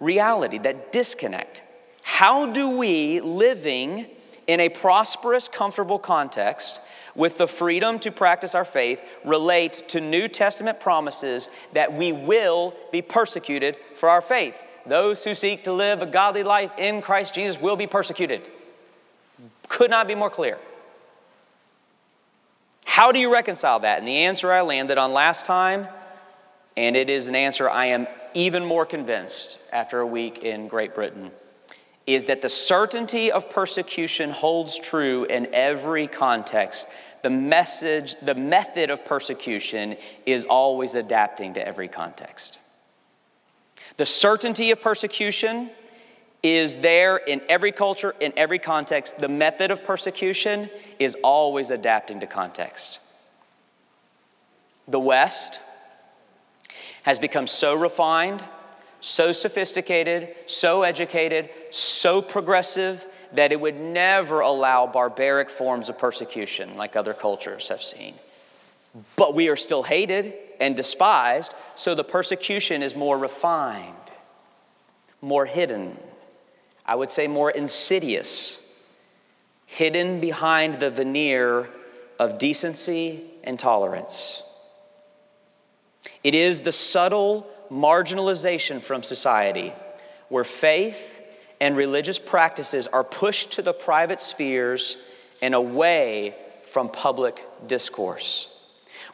reality, 0.00 0.58
that 0.58 0.92
disconnect. 0.92 1.62
How 2.02 2.46
do 2.46 2.70
we, 2.70 3.20
living 3.20 4.06
in 4.46 4.60
a 4.60 4.70
prosperous, 4.70 5.48
comfortable 5.48 5.98
context, 5.98 6.80
with 7.14 7.38
the 7.38 7.46
freedom 7.46 7.98
to 8.00 8.10
practice 8.10 8.54
our 8.54 8.64
faith 8.64 9.02
relate 9.24 9.72
to 9.88 10.00
New 10.00 10.28
Testament 10.28 10.80
promises 10.80 11.50
that 11.72 11.92
we 11.92 12.12
will 12.12 12.74
be 12.92 13.02
persecuted 13.02 13.76
for 13.94 14.08
our 14.08 14.20
faith. 14.20 14.64
Those 14.86 15.24
who 15.24 15.34
seek 15.34 15.64
to 15.64 15.72
live 15.72 16.02
a 16.02 16.06
godly 16.06 16.42
life 16.42 16.72
in 16.78 17.02
Christ 17.02 17.34
Jesus 17.34 17.60
will 17.60 17.76
be 17.76 17.86
persecuted. 17.86 18.48
Could 19.68 19.90
not 19.90 20.08
be 20.08 20.14
more 20.14 20.30
clear. 20.30 20.58
How 22.86 23.12
do 23.12 23.18
you 23.18 23.32
reconcile 23.32 23.80
that? 23.80 23.98
And 23.98 24.08
the 24.08 24.24
answer 24.24 24.50
I 24.50 24.62
landed 24.62 24.98
on 24.98 25.12
last 25.12 25.44
time, 25.44 25.86
and 26.76 26.96
it 26.96 27.08
is 27.08 27.28
an 27.28 27.34
answer 27.34 27.68
I 27.68 27.86
am 27.86 28.06
even 28.34 28.64
more 28.64 28.86
convinced 28.86 29.60
after 29.72 30.00
a 30.00 30.06
week 30.06 30.44
in 30.44 30.68
Great 30.68 30.94
Britain 30.94 31.30
is 32.14 32.24
that 32.24 32.42
the 32.42 32.48
certainty 32.48 33.30
of 33.30 33.48
persecution 33.50 34.30
holds 34.30 34.78
true 34.78 35.24
in 35.26 35.48
every 35.52 36.06
context. 36.08 36.88
The 37.22 37.30
message, 37.30 38.16
the 38.20 38.34
method 38.34 38.90
of 38.90 39.04
persecution 39.04 39.96
is 40.26 40.44
always 40.44 40.96
adapting 40.96 41.54
to 41.54 41.66
every 41.66 41.86
context. 41.86 42.60
The 43.96 44.06
certainty 44.06 44.72
of 44.72 44.80
persecution 44.80 45.70
is 46.42 46.78
there 46.78 47.18
in 47.18 47.42
every 47.48 47.70
culture, 47.70 48.14
in 48.18 48.32
every 48.36 48.58
context. 48.58 49.18
The 49.18 49.28
method 49.28 49.70
of 49.70 49.84
persecution 49.84 50.68
is 50.98 51.16
always 51.22 51.70
adapting 51.70 52.20
to 52.20 52.26
context. 52.26 53.00
The 54.88 54.98
West 54.98 55.60
has 57.04 57.20
become 57.20 57.46
so 57.46 57.76
refined 57.76 58.42
so 59.00 59.32
sophisticated, 59.32 60.34
so 60.46 60.82
educated, 60.82 61.50
so 61.70 62.20
progressive 62.20 63.06
that 63.32 63.52
it 63.52 63.60
would 63.60 63.80
never 63.80 64.40
allow 64.40 64.86
barbaric 64.86 65.48
forms 65.48 65.88
of 65.88 65.98
persecution 65.98 66.76
like 66.76 66.96
other 66.96 67.14
cultures 67.14 67.68
have 67.68 67.82
seen. 67.82 68.14
But 69.16 69.34
we 69.34 69.48
are 69.48 69.56
still 69.56 69.82
hated 69.82 70.34
and 70.60 70.76
despised, 70.76 71.54
so 71.74 71.94
the 71.94 72.04
persecution 72.04 72.82
is 72.82 72.94
more 72.94 73.16
refined, 73.16 73.94
more 75.22 75.46
hidden, 75.46 75.96
I 76.84 76.96
would 76.96 77.10
say 77.10 77.26
more 77.26 77.50
insidious, 77.50 78.66
hidden 79.64 80.20
behind 80.20 80.80
the 80.80 80.90
veneer 80.90 81.70
of 82.18 82.38
decency 82.38 83.24
and 83.44 83.58
tolerance. 83.58 84.42
It 86.22 86.34
is 86.34 86.62
the 86.62 86.72
subtle 86.72 87.46
marginalization 87.70 88.82
from 88.82 89.02
society, 89.02 89.72
where 90.28 90.44
faith 90.44 91.22
and 91.60 91.76
religious 91.76 92.18
practices 92.18 92.86
are 92.88 93.04
pushed 93.04 93.52
to 93.52 93.62
the 93.62 93.72
private 93.72 94.20
spheres 94.20 94.96
and 95.42 95.54
away 95.54 96.34
from 96.64 96.88
public 96.88 97.44
discourse, 97.66 98.50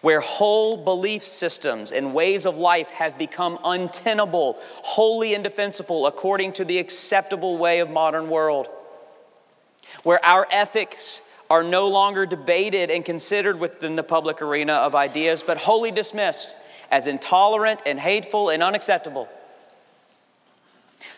where 0.00 0.20
whole 0.20 0.84
belief 0.84 1.24
systems 1.24 1.92
and 1.92 2.14
ways 2.14 2.46
of 2.46 2.58
life 2.58 2.90
have 2.90 3.18
become 3.18 3.58
untenable, 3.64 4.56
wholly 4.60 5.34
indefensible 5.34 6.06
according 6.06 6.52
to 6.52 6.64
the 6.64 6.78
acceptable 6.78 7.58
way 7.58 7.80
of 7.80 7.90
modern 7.90 8.28
world, 8.28 8.68
where 10.02 10.24
our 10.24 10.46
ethics 10.50 11.22
are 11.48 11.62
no 11.62 11.88
longer 11.88 12.26
debated 12.26 12.90
and 12.90 13.04
considered 13.04 13.58
within 13.58 13.96
the 13.96 14.02
public 14.02 14.42
arena 14.42 14.74
of 14.74 14.94
ideas, 14.94 15.42
but 15.42 15.58
wholly 15.58 15.90
dismissed 15.90 16.56
as 16.90 17.06
intolerant 17.06 17.82
and 17.86 17.98
hateful 17.98 18.50
and 18.50 18.62
unacceptable. 18.62 19.28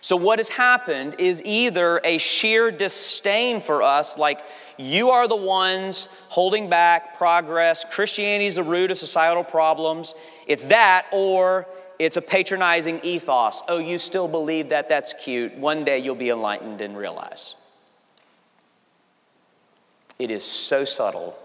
So, 0.01 0.17
what 0.17 0.39
has 0.39 0.49
happened 0.49 1.17
is 1.19 1.43
either 1.45 2.01
a 2.05 2.19
sheer 2.19 2.71
disdain 2.71 3.61
for 3.61 3.83
us, 3.83 4.17
like 4.17 4.41
you 4.77 5.11
are 5.11 5.27
the 5.27 5.37
ones 5.37 6.09
holding 6.29 6.71
back 6.71 7.19
progress, 7.19 7.85
Christianity 7.85 8.47
is 8.47 8.55
the 8.55 8.63
root 8.63 8.91
of 8.91 8.99
societal 8.99 9.45
problems. 9.45 10.15
It's 10.47 10.67
that, 10.67 11.07
or 11.11 11.67
it's 11.99 12.17
a 12.17 12.23
patronizing 12.23 13.01
ethos. 13.03 13.63
Oh, 13.69 13.79
you 13.79 13.99
still 13.99 14.29
believe 14.29 14.69
that? 14.69 14.89
That's 14.89 15.15
cute. 15.15 15.57
One 15.57 15.85
day 15.85 15.99
you'll 15.99 16.15
be 16.15 16.31
enlightened 16.31 16.81
and 16.81 16.97
realize. 16.97 17.57
It 20.19 20.31
is 20.31 20.45
so 20.45 20.85
subtle. 20.85 21.37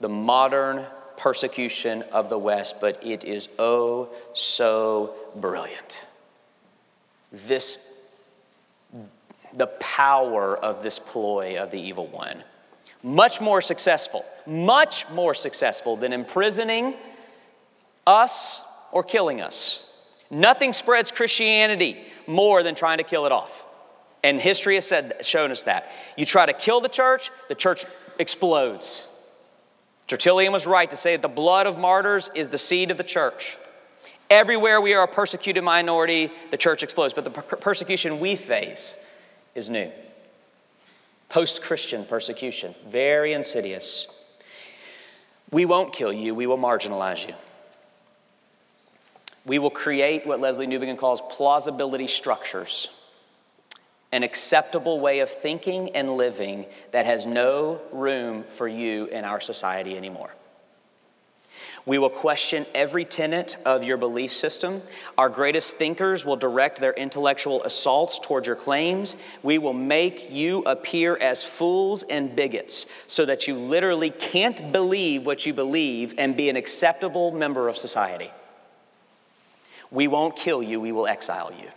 The 0.00 0.08
modern 0.08 0.86
persecution 1.18 2.02
of 2.12 2.30
the 2.30 2.38
West, 2.38 2.80
but 2.80 3.04
it 3.04 3.24
is 3.24 3.48
oh 3.58 4.08
so 4.32 5.14
brilliant. 5.36 6.06
This, 7.32 8.00
the 9.52 9.66
power 9.66 10.56
of 10.56 10.82
this 10.82 10.98
ploy 10.98 11.60
of 11.60 11.70
the 11.70 11.80
evil 11.80 12.06
one. 12.06 12.42
Much 13.02 13.40
more 13.40 13.60
successful, 13.60 14.24
much 14.46 15.08
more 15.10 15.34
successful 15.34 15.96
than 15.96 16.12
imprisoning 16.12 16.94
us 18.06 18.64
or 18.92 19.02
killing 19.02 19.40
us. 19.40 19.84
Nothing 20.30 20.72
spreads 20.72 21.10
Christianity 21.10 21.98
more 22.26 22.62
than 22.62 22.74
trying 22.74 22.98
to 22.98 23.04
kill 23.04 23.26
it 23.26 23.32
off. 23.32 23.66
And 24.24 24.40
history 24.40 24.74
has 24.74 24.86
said, 24.86 25.24
shown 25.24 25.50
us 25.50 25.64
that. 25.64 25.90
You 26.16 26.26
try 26.26 26.46
to 26.46 26.52
kill 26.52 26.80
the 26.80 26.88
church, 26.88 27.30
the 27.48 27.54
church 27.54 27.84
explodes. 28.18 29.17
Tertullian 30.08 30.52
was 30.52 30.66
right 30.66 30.88
to 30.88 30.96
say 30.96 31.14
that 31.14 31.22
the 31.22 31.28
blood 31.28 31.66
of 31.66 31.78
martyrs 31.78 32.30
is 32.34 32.48
the 32.48 32.58
seed 32.58 32.90
of 32.90 32.96
the 32.96 33.04
church. 33.04 33.58
Everywhere 34.30 34.80
we 34.80 34.94
are 34.94 35.04
a 35.04 35.08
persecuted 35.08 35.62
minority, 35.62 36.30
the 36.50 36.56
church 36.56 36.82
explodes. 36.82 37.14
But 37.14 37.24
the 37.24 37.30
per- 37.30 37.56
persecution 37.56 38.18
we 38.18 38.34
face 38.34 38.98
is 39.54 39.70
new. 39.70 39.90
Post 41.28 41.62
Christian 41.62 42.06
persecution, 42.06 42.74
very 42.88 43.34
insidious. 43.34 44.06
We 45.50 45.66
won't 45.66 45.92
kill 45.92 46.12
you, 46.12 46.34
we 46.34 46.46
will 46.46 46.58
marginalize 46.58 47.28
you. 47.28 47.34
We 49.44 49.58
will 49.58 49.70
create 49.70 50.26
what 50.26 50.40
Lesslie 50.40 50.66
Newbigin 50.66 50.98
calls 50.98 51.20
plausibility 51.20 52.06
structures 52.06 52.97
an 54.12 54.22
acceptable 54.22 55.00
way 55.00 55.20
of 55.20 55.28
thinking 55.28 55.90
and 55.96 56.16
living 56.16 56.66
that 56.92 57.06
has 57.06 57.26
no 57.26 57.80
room 57.92 58.44
for 58.44 58.66
you 58.66 59.06
in 59.06 59.24
our 59.24 59.40
society 59.40 59.96
anymore. 59.96 60.30
We 61.88 61.98
will 61.98 62.10
question 62.10 62.66
every 62.74 63.06
tenet 63.06 63.56
of 63.64 63.82
your 63.82 63.96
belief 63.96 64.30
system. 64.30 64.82
Our 65.16 65.30
greatest 65.30 65.76
thinkers 65.76 66.22
will 66.24 66.36
direct 66.36 66.80
their 66.80 66.92
intellectual 66.92 67.62
assaults 67.62 68.18
towards 68.18 68.46
your 68.46 68.56
claims. 68.56 69.16
We 69.42 69.56
will 69.56 69.72
make 69.72 70.30
you 70.30 70.62
appear 70.64 71.16
as 71.16 71.46
fools 71.46 72.02
and 72.02 72.36
bigots 72.36 72.86
so 73.08 73.24
that 73.24 73.48
you 73.48 73.54
literally 73.54 74.10
can't 74.10 74.70
believe 74.70 75.24
what 75.24 75.46
you 75.46 75.54
believe 75.54 76.14
and 76.18 76.36
be 76.36 76.50
an 76.50 76.56
acceptable 76.56 77.30
member 77.30 77.68
of 77.68 77.76
society. 77.78 78.30
We 79.90 80.08
won't 80.08 80.36
kill 80.36 80.62
you, 80.62 80.80
we 80.80 80.92
will 80.92 81.06
exile 81.06 81.52
you. 81.58 81.70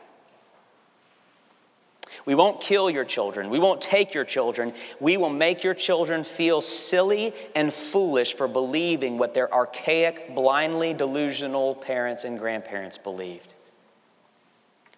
We 2.25 2.35
won't 2.35 2.61
kill 2.61 2.89
your 2.89 3.05
children. 3.05 3.49
We 3.49 3.59
won't 3.59 3.81
take 3.81 4.13
your 4.13 4.25
children. 4.25 4.73
We 4.99 5.17
will 5.17 5.29
make 5.29 5.63
your 5.63 5.73
children 5.73 6.23
feel 6.23 6.61
silly 6.61 7.33
and 7.55 7.73
foolish 7.73 8.35
for 8.35 8.47
believing 8.47 9.17
what 9.17 9.33
their 9.33 9.51
archaic, 9.53 10.35
blindly 10.35 10.93
delusional 10.93 11.75
parents 11.75 12.23
and 12.23 12.37
grandparents 12.37 12.97
believed. 12.97 13.53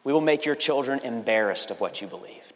We 0.03 0.11
will 0.11 0.21
make 0.21 0.45
your 0.45 0.55
children 0.55 0.99
embarrassed 0.99 1.71
of 1.71 1.79
what 1.79 2.01
you 2.01 2.07
believe. 2.07 2.51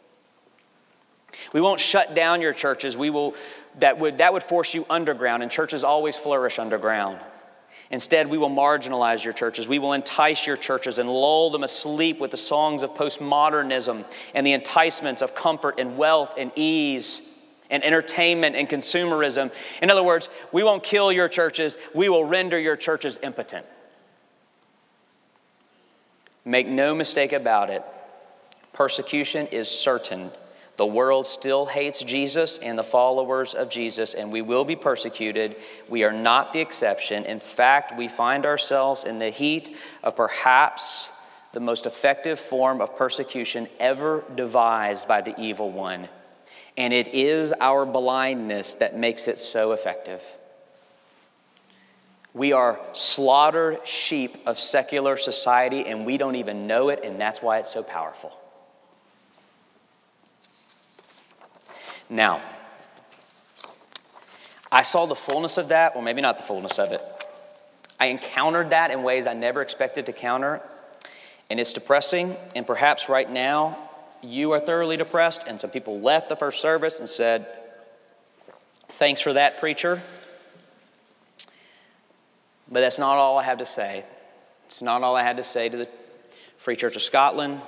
We 1.52 1.60
won't 1.60 1.80
shut 1.80 2.14
down 2.14 2.42
your 2.42 2.52
churches. 2.52 2.96
We 2.96 3.10
will, 3.10 3.34
that, 3.78 3.98
would, 3.98 4.18
that 4.18 4.32
would 4.32 4.42
force 4.42 4.74
you 4.74 4.84
underground, 4.90 5.42
and 5.42 5.50
churches 5.50 5.82
always 5.84 6.18
flourish 6.18 6.58
underground. 6.58 7.20
Instead, 7.90 8.26
we 8.28 8.36
will 8.36 8.50
marginalize 8.50 9.24
your 9.24 9.32
churches. 9.32 9.66
We 9.66 9.78
will 9.78 9.94
entice 9.94 10.46
your 10.46 10.56
churches 10.56 10.98
and 10.98 11.08
lull 11.08 11.50
them 11.50 11.62
asleep 11.62 12.20
with 12.20 12.30
the 12.30 12.36
songs 12.36 12.82
of 12.82 12.94
postmodernism 12.94 14.04
and 14.34 14.46
the 14.46 14.52
enticements 14.52 15.22
of 15.22 15.34
comfort 15.34 15.80
and 15.80 15.96
wealth 15.96 16.34
and 16.36 16.52
ease 16.54 17.34
and 17.70 17.82
entertainment 17.84 18.56
and 18.56 18.68
consumerism. 18.68 19.50
In 19.80 19.90
other 19.90 20.02
words, 20.02 20.28
we 20.52 20.62
won't 20.62 20.82
kill 20.82 21.10
your 21.10 21.28
churches, 21.28 21.78
we 21.94 22.08
will 22.08 22.24
render 22.24 22.58
your 22.58 22.76
churches 22.76 23.18
impotent. 23.22 23.64
Make 26.44 26.66
no 26.66 26.94
mistake 26.94 27.32
about 27.32 27.70
it, 27.70 27.82
persecution 28.72 29.46
is 29.48 29.68
certain 29.70 30.30
the 30.78 30.86
world 30.86 31.26
still 31.26 31.66
hates 31.66 32.04
Jesus 32.04 32.56
and 32.58 32.78
the 32.78 32.84
followers 32.84 33.52
of 33.52 33.68
Jesus, 33.68 34.14
and 34.14 34.30
we 34.30 34.42
will 34.42 34.64
be 34.64 34.76
persecuted. 34.76 35.56
We 35.88 36.04
are 36.04 36.12
not 36.12 36.52
the 36.52 36.60
exception. 36.60 37.24
In 37.24 37.40
fact, 37.40 37.98
we 37.98 38.06
find 38.06 38.46
ourselves 38.46 39.02
in 39.02 39.18
the 39.18 39.30
heat 39.30 39.76
of 40.04 40.14
perhaps 40.14 41.12
the 41.52 41.58
most 41.58 41.84
effective 41.84 42.38
form 42.38 42.80
of 42.80 42.96
persecution 42.96 43.66
ever 43.80 44.22
devised 44.36 45.08
by 45.08 45.20
the 45.20 45.34
evil 45.36 45.72
one. 45.72 46.08
And 46.76 46.92
it 46.92 47.08
is 47.08 47.52
our 47.60 47.84
blindness 47.84 48.76
that 48.76 48.96
makes 48.96 49.26
it 49.26 49.40
so 49.40 49.72
effective. 49.72 50.22
We 52.32 52.52
are 52.52 52.80
slaughtered 52.92 53.84
sheep 53.84 54.38
of 54.46 54.60
secular 54.60 55.16
society, 55.16 55.86
and 55.86 56.06
we 56.06 56.18
don't 56.18 56.36
even 56.36 56.68
know 56.68 56.90
it, 56.90 57.00
and 57.02 57.20
that's 57.20 57.42
why 57.42 57.58
it's 57.58 57.72
so 57.72 57.82
powerful. 57.82 58.38
Now, 62.10 62.40
I 64.70 64.82
saw 64.82 65.06
the 65.06 65.14
fullness 65.14 65.58
of 65.58 65.68
that, 65.68 65.96
or 65.96 66.02
maybe 66.02 66.20
not 66.20 66.36
the 66.38 66.44
fullness 66.44 66.78
of 66.78 66.92
it. 66.92 67.00
I 68.00 68.06
encountered 68.06 68.70
that 68.70 68.90
in 68.90 69.02
ways 69.02 69.26
I 69.26 69.34
never 69.34 69.62
expected 69.62 70.06
to 70.06 70.12
counter, 70.12 70.60
and 71.50 71.58
it's 71.58 71.72
depressing. 71.72 72.36
And 72.54 72.66
perhaps 72.66 73.08
right 73.08 73.28
now, 73.28 73.78
you 74.22 74.52
are 74.52 74.60
thoroughly 74.60 74.96
depressed, 74.96 75.44
and 75.46 75.60
some 75.60 75.70
people 75.70 76.00
left 76.00 76.28
the 76.28 76.36
first 76.36 76.60
service 76.60 76.98
and 76.98 77.08
said, 77.08 77.46
Thanks 78.90 79.20
for 79.20 79.34
that, 79.34 79.58
preacher. 79.58 80.02
But 82.70 82.80
that's 82.80 82.98
not 82.98 83.16
all 83.16 83.38
I 83.38 83.44
have 83.44 83.58
to 83.58 83.64
say. 83.64 84.04
It's 84.66 84.82
not 84.82 85.02
all 85.02 85.16
I 85.16 85.22
had 85.22 85.36
to 85.38 85.42
say 85.42 85.68
to 85.68 85.76
the 85.76 85.88
Free 86.56 86.76
Church 86.76 86.96
of 86.96 87.02
Scotland. 87.02 87.60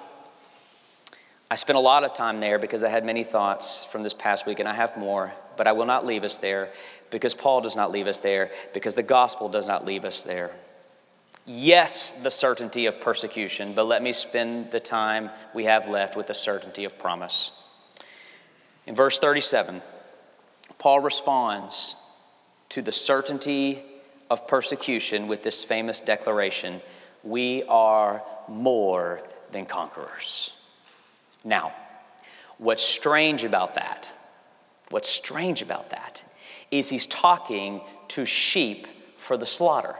I 1.50 1.56
spent 1.56 1.76
a 1.76 1.80
lot 1.80 2.04
of 2.04 2.14
time 2.14 2.38
there 2.38 2.60
because 2.60 2.84
I 2.84 2.88
had 2.88 3.04
many 3.04 3.24
thoughts 3.24 3.84
from 3.84 4.04
this 4.04 4.14
past 4.14 4.46
week, 4.46 4.60
and 4.60 4.68
I 4.68 4.74
have 4.74 4.96
more, 4.96 5.32
but 5.56 5.66
I 5.66 5.72
will 5.72 5.84
not 5.84 6.06
leave 6.06 6.22
us 6.22 6.38
there 6.38 6.68
because 7.10 7.34
Paul 7.34 7.60
does 7.60 7.74
not 7.74 7.90
leave 7.90 8.06
us 8.06 8.20
there, 8.20 8.52
because 8.72 8.94
the 8.94 9.02
gospel 9.02 9.48
does 9.48 9.66
not 9.66 9.84
leave 9.84 10.04
us 10.04 10.22
there. 10.22 10.52
Yes, 11.44 12.12
the 12.12 12.30
certainty 12.30 12.86
of 12.86 13.00
persecution, 13.00 13.72
but 13.72 13.86
let 13.86 14.00
me 14.00 14.12
spend 14.12 14.70
the 14.70 14.78
time 14.78 15.30
we 15.52 15.64
have 15.64 15.88
left 15.88 16.16
with 16.16 16.28
the 16.28 16.34
certainty 16.34 16.84
of 16.84 16.96
promise. 16.98 17.50
In 18.86 18.94
verse 18.94 19.18
37, 19.18 19.82
Paul 20.78 21.00
responds 21.00 21.96
to 22.68 22.80
the 22.80 22.92
certainty 22.92 23.82
of 24.30 24.46
persecution 24.46 25.26
with 25.26 25.42
this 25.42 25.64
famous 25.64 26.00
declaration 26.00 26.80
We 27.24 27.64
are 27.64 28.22
more 28.46 29.20
than 29.50 29.66
conquerors. 29.66 30.59
Now, 31.44 31.72
what's 32.58 32.82
strange 32.82 33.44
about 33.44 33.74
that, 33.74 34.12
what's 34.90 35.08
strange 35.08 35.62
about 35.62 35.90
that, 35.90 36.24
is 36.70 36.88
he's 36.88 37.06
talking 37.06 37.80
to 38.08 38.24
sheep 38.24 38.86
for 39.16 39.36
the 39.36 39.46
slaughter. 39.46 39.96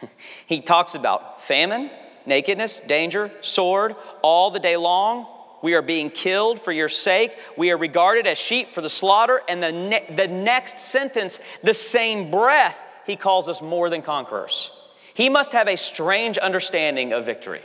he 0.46 0.60
talks 0.60 0.94
about 0.94 1.40
famine, 1.40 1.90
nakedness, 2.26 2.80
danger, 2.80 3.30
sword, 3.40 3.94
all 4.22 4.50
the 4.50 4.60
day 4.60 4.76
long. 4.76 5.26
We 5.62 5.74
are 5.74 5.82
being 5.82 6.10
killed 6.10 6.60
for 6.60 6.72
your 6.72 6.90
sake. 6.90 7.38
We 7.56 7.70
are 7.70 7.78
regarded 7.78 8.26
as 8.26 8.36
sheep 8.36 8.68
for 8.68 8.82
the 8.82 8.90
slaughter. 8.90 9.40
And 9.48 9.62
the, 9.62 9.72
ne- 9.72 10.14
the 10.14 10.28
next 10.28 10.78
sentence, 10.78 11.40
the 11.62 11.72
same 11.72 12.30
breath, 12.30 12.84
he 13.06 13.16
calls 13.16 13.48
us 13.48 13.62
more 13.62 13.88
than 13.88 14.02
conquerors. 14.02 14.90
He 15.14 15.30
must 15.30 15.52
have 15.52 15.68
a 15.68 15.76
strange 15.76 16.36
understanding 16.36 17.12
of 17.12 17.24
victory. 17.24 17.62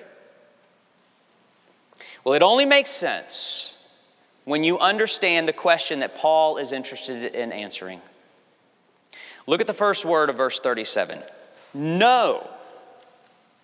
Well, 2.23 2.35
it 2.35 2.43
only 2.43 2.65
makes 2.65 2.89
sense 2.89 3.87
when 4.45 4.63
you 4.63 4.79
understand 4.79 5.47
the 5.47 5.53
question 5.53 5.99
that 5.99 6.15
Paul 6.15 6.57
is 6.57 6.71
interested 6.71 7.35
in 7.35 7.51
answering. 7.51 8.01
Look 9.47 9.61
at 9.61 9.67
the 9.67 9.73
first 9.73 10.05
word 10.05 10.29
of 10.29 10.37
verse 10.37 10.59
37 10.59 11.21
No 11.73 12.49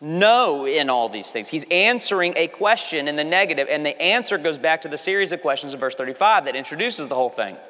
no 0.01 0.67
in 0.67 0.89
all 0.89 1.09
these 1.09 1.31
things. 1.31 1.49
He's 1.49 1.65
answering 1.71 2.33
a 2.35 2.47
question 2.47 3.07
in 3.07 3.15
the 3.15 3.23
negative, 3.23 3.67
and 3.69 3.85
the 3.85 3.99
answer 4.01 4.37
goes 4.37 4.57
back 4.57 4.81
to 4.81 4.87
the 4.87 4.97
series 4.97 5.31
of 5.31 5.41
questions 5.41 5.73
in 5.73 5.79
verse 5.79 5.95
35 5.95 6.45
that 6.45 6.55
introduces 6.55 7.07
the 7.07 7.15
whole 7.15 7.29
thing. 7.29 7.55
It 7.55 7.61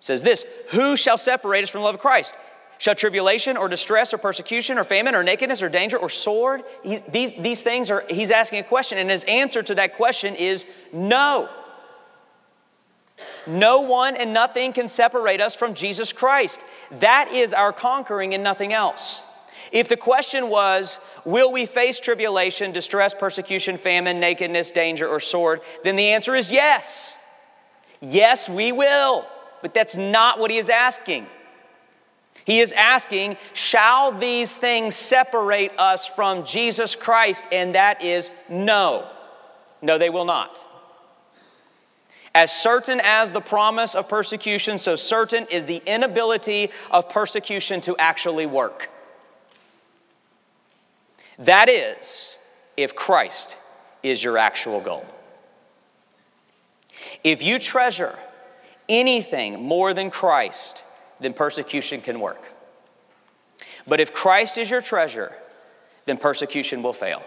says 0.00 0.22
this 0.22 0.44
Who 0.70 0.96
shall 0.96 1.18
separate 1.18 1.62
us 1.62 1.70
from 1.70 1.82
the 1.82 1.84
love 1.84 1.96
of 1.96 2.00
Christ? 2.00 2.34
Shall 2.80 2.94
tribulation 2.94 3.58
or 3.58 3.68
distress 3.68 4.14
or 4.14 4.16
persecution 4.16 4.78
or 4.78 4.84
famine 4.84 5.14
or 5.14 5.22
nakedness 5.22 5.62
or 5.62 5.68
danger 5.68 5.98
or 5.98 6.08
sword? 6.08 6.62
He, 6.82 6.96
these, 7.10 7.30
these 7.38 7.62
things 7.62 7.90
are, 7.90 8.06
he's 8.08 8.30
asking 8.30 8.60
a 8.60 8.62
question, 8.62 8.96
and 8.96 9.10
his 9.10 9.22
answer 9.24 9.62
to 9.62 9.74
that 9.74 9.98
question 9.98 10.34
is 10.34 10.64
no. 10.90 11.50
No 13.46 13.82
one 13.82 14.16
and 14.16 14.32
nothing 14.32 14.72
can 14.72 14.88
separate 14.88 15.42
us 15.42 15.54
from 15.54 15.74
Jesus 15.74 16.14
Christ. 16.14 16.62
That 16.90 17.30
is 17.30 17.52
our 17.52 17.70
conquering 17.70 18.32
and 18.32 18.42
nothing 18.42 18.72
else. 18.72 19.24
If 19.72 19.90
the 19.90 19.98
question 19.98 20.48
was, 20.48 21.00
will 21.26 21.52
we 21.52 21.66
face 21.66 22.00
tribulation, 22.00 22.72
distress, 22.72 23.12
persecution, 23.12 23.76
famine, 23.76 24.20
nakedness, 24.20 24.70
danger, 24.70 25.06
or 25.06 25.20
sword, 25.20 25.60
then 25.84 25.96
the 25.96 26.06
answer 26.06 26.34
is 26.34 26.50
yes. 26.50 27.18
Yes, 28.00 28.48
we 28.48 28.72
will. 28.72 29.26
But 29.60 29.74
that's 29.74 29.98
not 29.98 30.38
what 30.38 30.50
he 30.50 30.56
is 30.56 30.70
asking. 30.70 31.26
He 32.44 32.60
is 32.60 32.72
asking, 32.72 33.36
shall 33.52 34.12
these 34.12 34.56
things 34.56 34.96
separate 34.96 35.72
us 35.78 36.06
from 36.06 36.44
Jesus 36.44 36.96
Christ? 36.96 37.46
And 37.52 37.74
that 37.74 38.02
is 38.02 38.30
no. 38.48 39.06
No, 39.82 39.98
they 39.98 40.10
will 40.10 40.24
not. 40.24 40.66
As 42.34 42.52
certain 42.52 43.00
as 43.02 43.32
the 43.32 43.40
promise 43.40 43.94
of 43.94 44.08
persecution, 44.08 44.78
so 44.78 44.96
certain 44.96 45.46
is 45.50 45.66
the 45.66 45.82
inability 45.84 46.70
of 46.90 47.08
persecution 47.08 47.80
to 47.82 47.96
actually 47.98 48.46
work. 48.46 48.88
That 51.38 51.68
is, 51.68 52.38
if 52.76 52.94
Christ 52.94 53.58
is 54.02 54.22
your 54.22 54.38
actual 54.38 54.80
goal. 54.80 55.04
If 57.24 57.42
you 57.42 57.58
treasure 57.58 58.18
anything 58.88 59.62
more 59.62 59.92
than 59.92 60.10
Christ, 60.10 60.84
then 61.20 61.32
persecution 61.32 62.00
can 62.00 62.20
work. 62.20 62.52
But 63.86 64.00
if 64.00 64.12
Christ 64.12 64.58
is 64.58 64.70
your 64.70 64.80
treasure, 64.80 65.32
then 66.06 66.16
persecution 66.16 66.82
will 66.82 66.92
fail. 66.92 67.22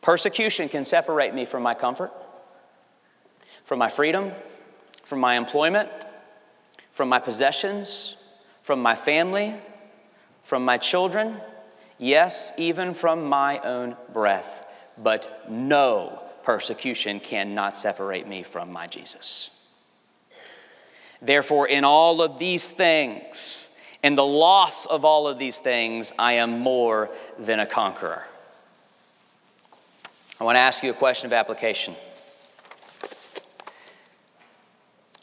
Persecution 0.00 0.68
can 0.68 0.84
separate 0.84 1.34
me 1.34 1.44
from 1.44 1.62
my 1.62 1.74
comfort, 1.74 2.12
from 3.64 3.78
my 3.78 3.88
freedom, 3.88 4.32
from 5.02 5.20
my 5.20 5.36
employment, 5.36 5.88
from 6.90 7.08
my 7.08 7.18
possessions, 7.18 8.22
from 8.62 8.82
my 8.82 8.94
family, 8.94 9.54
from 10.42 10.64
my 10.64 10.76
children 10.76 11.40
yes, 11.98 12.52
even 12.56 12.94
from 12.94 13.24
my 13.24 13.58
own 13.60 13.96
breath, 14.12 14.66
but 14.98 15.50
no 15.50 16.22
persecution 16.42 17.20
cannot 17.20 17.76
separate 17.76 18.28
me 18.28 18.42
from 18.42 18.72
my 18.72 18.86
Jesus. 18.86 19.53
Therefore, 21.24 21.66
in 21.66 21.84
all 21.84 22.20
of 22.20 22.38
these 22.38 22.70
things, 22.72 23.70
in 24.02 24.14
the 24.14 24.24
loss 24.24 24.84
of 24.84 25.04
all 25.06 25.26
of 25.26 25.38
these 25.38 25.58
things, 25.58 26.12
I 26.18 26.34
am 26.34 26.58
more 26.58 27.08
than 27.38 27.60
a 27.60 27.66
conqueror. 27.66 28.28
I 30.38 30.44
want 30.44 30.56
to 30.56 30.60
ask 30.60 30.82
you 30.82 30.90
a 30.90 30.94
question 30.94 31.26
of 31.26 31.32
application. 31.32 31.94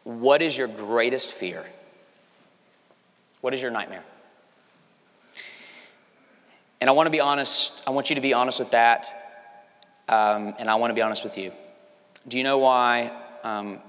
What 0.04 0.42
is 0.42 0.58
your 0.58 0.68
greatest 0.68 1.32
fear? 1.32 1.64
What 3.42 3.54
is 3.54 3.62
your 3.62 3.70
nightmare? 3.70 4.04
And 6.80 6.90
I 6.90 6.94
want 6.94 7.06
to 7.06 7.12
be 7.12 7.20
honest, 7.20 7.84
I 7.86 7.92
want 7.92 8.10
you 8.10 8.16
to 8.16 8.22
be 8.22 8.34
honest 8.34 8.58
with 8.58 8.72
that, 8.72 9.14
um, 10.10 10.56
and 10.58 10.68
I 10.68 10.76
want 10.76 10.90
to 10.90 10.96
be 10.96 11.04
honest 11.04 11.24
with 11.24 11.38
you. 11.38 11.52
Do 12.28 12.40
you 12.40 12.44
know 12.44 12.58
why 12.58 13.12
um, 13.44 13.80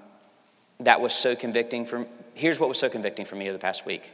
that 0.82 1.00
was 1.00 1.12
so 1.12 1.34
convicting 1.34 1.84
for 1.84 2.06
Here's 2.34 2.58
what 2.58 2.68
was 2.68 2.78
so 2.78 2.88
convicting 2.88 3.26
for 3.26 3.36
me 3.36 3.46
over 3.46 3.52
the 3.52 3.58
past 3.58 3.84
week 3.84 4.10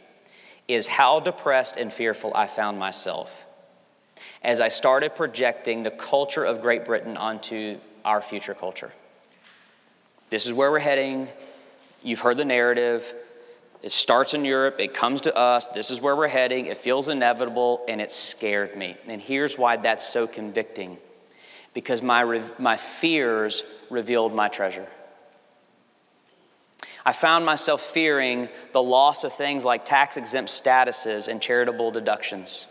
is 0.66 0.86
how 0.86 1.20
depressed 1.20 1.76
and 1.76 1.92
fearful 1.92 2.32
I 2.34 2.46
found 2.46 2.78
myself 2.78 3.46
as 4.42 4.60
I 4.60 4.68
started 4.68 5.14
projecting 5.14 5.82
the 5.82 5.90
culture 5.90 6.44
of 6.44 6.60
Great 6.60 6.84
Britain 6.84 7.16
onto 7.16 7.78
our 8.04 8.20
future 8.20 8.54
culture. 8.54 8.92
This 10.30 10.46
is 10.46 10.52
where 10.52 10.70
we're 10.70 10.78
heading. 10.78 11.28
You've 12.02 12.20
heard 12.20 12.36
the 12.36 12.44
narrative. 12.44 13.14
It 13.80 13.92
starts 13.92 14.34
in 14.34 14.44
Europe, 14.44 14.80
it 14.80 14.92
comes 14.92 15.20
to 15.22 15.36
us, 15.36 15.68
this 15.68 15.92
is 15.92 16.00
where 16.00 16.16
we're 16.16 16.26
heading, 16.26 16.66
it 16.66 16.76
feels 16.76 17.08
inevitable, 17.08 17.84
and 17.86 18.00
it 18.00 18.10
scared 18.10 18.76
me. 18.76 18.96
And 19.06 19.20
here's 19.20 19.56
why 19.56 19.76
that's 19.76 20.04
so 20.04 20.26
convicting 20.26 20.98
because 21.74 22.02
my, 22.02 22.42
my 22.58 22.76
fears 22.76 23.62
revealed 23.88 24.34
my 24.34 24.48
treasure. 24.48 24.88
I 27.08 27.12
found 27.12 27.46
myself 27.46 27.80
fearing 27.80 28.50
the 28.72 28.82
loss 28.82 29.24
of 29.24 29.32
things 29.32 29.64
like 29.64 29.86
tax 29.86 30.18
exempt 30.18 30.50
statuses 30.50 31.28
and 31.28 31.40
charitable 31.40 31.90
deductions. 31.90 32.66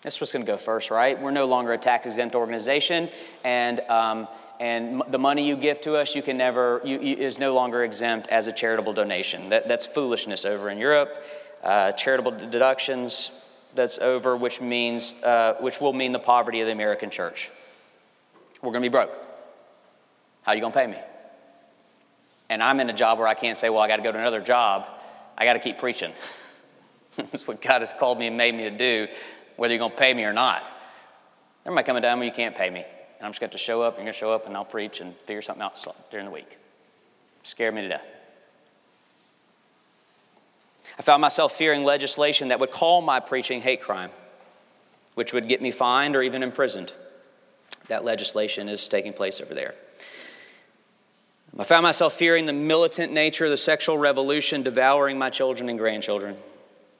That's 0.00 0.18
what's 0.22 0.32
going 0.32 0.46
to 0.46 0.50
go 0.50 0.56
first, 0.56 0.90
right? 0.90 1.20
We're 1.20 1.30
no 1.30 1.44
longer 1.44 1.74
a 1.74 1.76
tax 1.76 2.06
exempt 2.06 2.34
organization, 2.34 3.10
and 3.44 3.80
um, 3.90 4.26
and 4.58 5.02
the 5.08 5.18
money 5.18 5.46
you 5.46 5.54
give 5.54 5.82
to 5.82 5.96
us 5.96 6.14
you 6.14 6.22
can 6.22 6.38
never 6.38 6.80
you, 6.82 6.98
you, 6.98 7.16
is 7.16 7.38
no 7.38 7.52
longer 7.52 7.84
exempt 7.84 8.26
as 8.28 8.46
a 8.46 8.52
charitable 8.52 8.94
donation. 8.94 9.50
That, 9.50 9.68
that's 9.68 9.86
foolishness 9.86 10.46
over 10.46 10.70
in 10.70 10.78
europe. 10.78 11.22
Uh, 11.62 11.92
charitable 11.92 12.30
deductions 12.30 13.44
that's 13.74 13.98
over 13.98 14.34
which 14.34 14.62
means 14.62 15.22
uh, 15.24 15.56
which 15.60 15.78
will 15.78 15.92
mean 15.92 16.12
the 16.12 16.18
poverty 16.18 16.62
of 16.62 16.66
the 16.66 16.72
american 16.72 17.10
church. 17.10 17.50
We're 18.62 18.72
going 18.72 18.82
to 18.82 18.88
be 18.88 18.92
broke. 18.92 19.12
How 20.40 20.52
are 20.52 20.54
you 20.54 20.62
going 20.62 20.72
to 20.72 20.78
pay 20.78 20.86
me 20.86 20.96
and 22.48 22.62
i'm 22.62 22.80
in 22.80 22.88
a 22.88 22.92
job 22.92 23.18
where 23.18 23.28
i 23.28 23.34
can't 23.34 23.58
say 23.58 23.68
well 23.68 23.80
i 23.80 23.88
got 23.88 23.96
to 23.96 24.02
go 24.02 24.12
to 24.12 24.18
another 24.18 24.40
job 24.40 24.88
i 25.36 25.44
got 25.44 25.54
to 25.54 25.58
keep 25.58 25.78
preaching 25.78 26.12
that's 27.16 27.46
what 27.46 27.60
god 27.60 27.80
has 27.80 27.92
called 27.92 28.18
me 28.18 28.26
and 28.26 28.36
made 28.36 28.54
me 28.54 28.64
to 28.64 28.76
do 28.76 29.08
whether 29.56 29.74
you're 29.74 29.78
going 29.78 29.90
to 29.90 29.96
pay 29.96 30.14
me 30.14 30.24
or 30.24 30.32
not 30.32 30.62
there 31.64 31.72
might 31.72 31.86
come 31.86 31.96
a 31.96 32.00
time 32.00 32.18
when 32.18 32.26
you 32.26 32.34
can't 32.34 32.56
pay 32.56 32.70
me 32.70 32.84
and 33.18 33.26
I'm 33.26 33.32
just 33.32 33.40
going 33.40 33.50
to 33.50 33.58
show 33.58 33.82
up, 33.82 33.94
and 33.94 34.04
you're 34.04 34.12
going 34.12 34.14
to 34.14 34.18
show 34.18 34.32
up, 34.32 34.46
and 34.46 34.56
I'll 34.56 34.64
preach 34.64 35.00
and 35.00 35.14
figure 35.16 35.42
something 35.42 35.62
out 35.62 35.84
during 36.10 36.26
the 36.26 36.32
week. 36.32 36.56
Scared 37.42 37.74
me 37.74 37.82
to 37.82 37.88
death. 37.88 38.08
I 40.98 41.02
found 41.02 41.20
myself 41.20 41.52
fearing 41.52 41.84
legislation 41.84 42.48
that 42.48 42.60
would 42.60 42.70
call 42.70 43.02
my 43.02 43.18
preaching 43.20 43.60
hate 43.60 43.80
crime, 43.80 44.10
which 45.14 45.32
would 45.32 45.48
get 45.48 45.60
me 45.60 45.70
fined 45.70 46.14
or 46.14 46.22
even 46.22 46.42
imprisoned. 46.42 46.92
That 47.88 48.04
legislation 48.04 48.68
is 48.68 48.86
taking 48.86 49.12
place 49.12 49.40
over 49.40 49.54
there. 49.54 49.74
I 51.56 51.64
found 51.64 51.82
myself 51.82 52.14
fearing 52.14 52.46
the 52.46 52.52
militant 52.52 53.12
nature 53.12 53.44
of 53.44 53.50
the 53.50 53.56
sexual 53.56 53.98
revolution 53.98 54.62
devouring 54.62 55.18
my 55.18 55.30
children 55.30 55.68
and 55.68 55.78
grandchildren. 55.78 56.36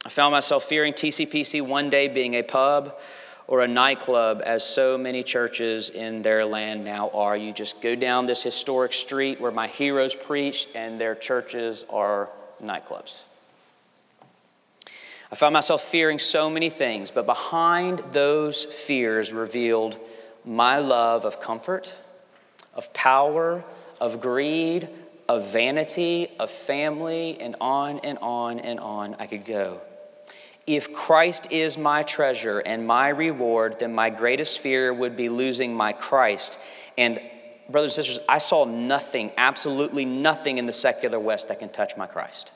I 0.06 0.08
found 0.08 0.32
myself 0.32 0.64
fearing 0.64 0.92
TCPC 0.92 1.60
one 1.62 1.90
day 1.90 2.08
being 2.08 2.34
a 2.34 2.42
pub 2.42 2.98
or 3.48 3.62
a 3.62 3.68
nightclub, 3.68 4.42
as 4.44 4.62
so 4.62 4.98
many 4.98 5.22
churches 5.22 5.88
in 5.88 6.20
their 6.20 6.44
land 6.44 6.84
now 6.84 7.08
are. 7.14 7.34
You 7.34 7.52
just 7.52 7.80
go 7.80 7.94
down 7.94 8.26
this 8.26 8.42
historic 8.42 8.92
street 8.92 9.40
where 9.40 9.50
my 9.50 9.66
heroes 9.66 10.14
preached, 10.14 10.68
and 10.74 11.00
their 11.00 11.14
churches 11.14 11.84
are 11.88 12.28
nightclubs. 12.62 13.24
I 15.32 15.34
found 15.34 15.54
myself 15.54 15.82
fearing 15.82 16.18
so 16.18 16.50
many 16.50 16.68
things, 16.68 17.10
but 17.10 17.24
behind 17.24 18.00
those 18.12 18.66
fears 18.66 19.32
revealed 19.32 19.98
my 20.44 20.78
love 20.78 21.24
of 21.24 21.40
comfort, 21.40 22.00
of 22.74 22.92
power, 22.92 23.64
of 24.00 24.20
greed, 24.20 24.88
of 25.28 25.52
vanity, 25.52 26.28
of 26.38 26.50
family, 26.50 27.38
and 27.40 27.56
on 27.60 27.98
and 28.00 28.18
on 28.18 28.60
and 28.60 28.80
on 28.80 29.16
I 29.18 29.26
could 29.26 29.44
go. 29.44 29.80
If 30.66 30.92
Christ 30.92 31.48
is 31.50 31.78
my 31.78 32.02
treasure 32.02 32.58
and 32.58 32.86
my 32.86 33.08
reward, 33.08 33.80
then 33.80 33.94
my 33.94 34.10
greatest 34.10 34.58
fear 34.60 34.92
would 34.92 35.16
be 35.16 35.28
losing 35.28 35.74
my 35.74 35.92
Christ. 35.92 36.58
And, 36.98 37.20
brothers 37.70 37.96
and 37.96 38.04
sisters, 38.04 38.24
I 38.28 38.36
saw 38.36 38.66
nothing, 38.66 39.32
absolutely 39.38 40.04
nothing 40.04 40.58
in 40.58 40.66
the 40.66 40.72
secular 40.72 41.18
West 41.18 41.48
that 41.48 41.58
can 41.58 41.70
touch 41.70 41.96
my 41.96 42.06
Christ. 42.06 42.52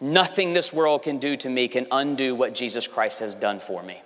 Nothing 0.00 0.54
this 0.54 0.72
world 0.72 1.02
can 1.02 1.18
do 1.18 1.36
to 1.36 1.48
me 1.48 1.68
can 1.68 1.86
undo 1.90 2.34
what 2.34 2.54
Jesus 2.54 2.86
Christ 2.86 3.18
has 3.18 3.34
done 3.34 3.58
for 3.58 3.82
me. 3.82 4.00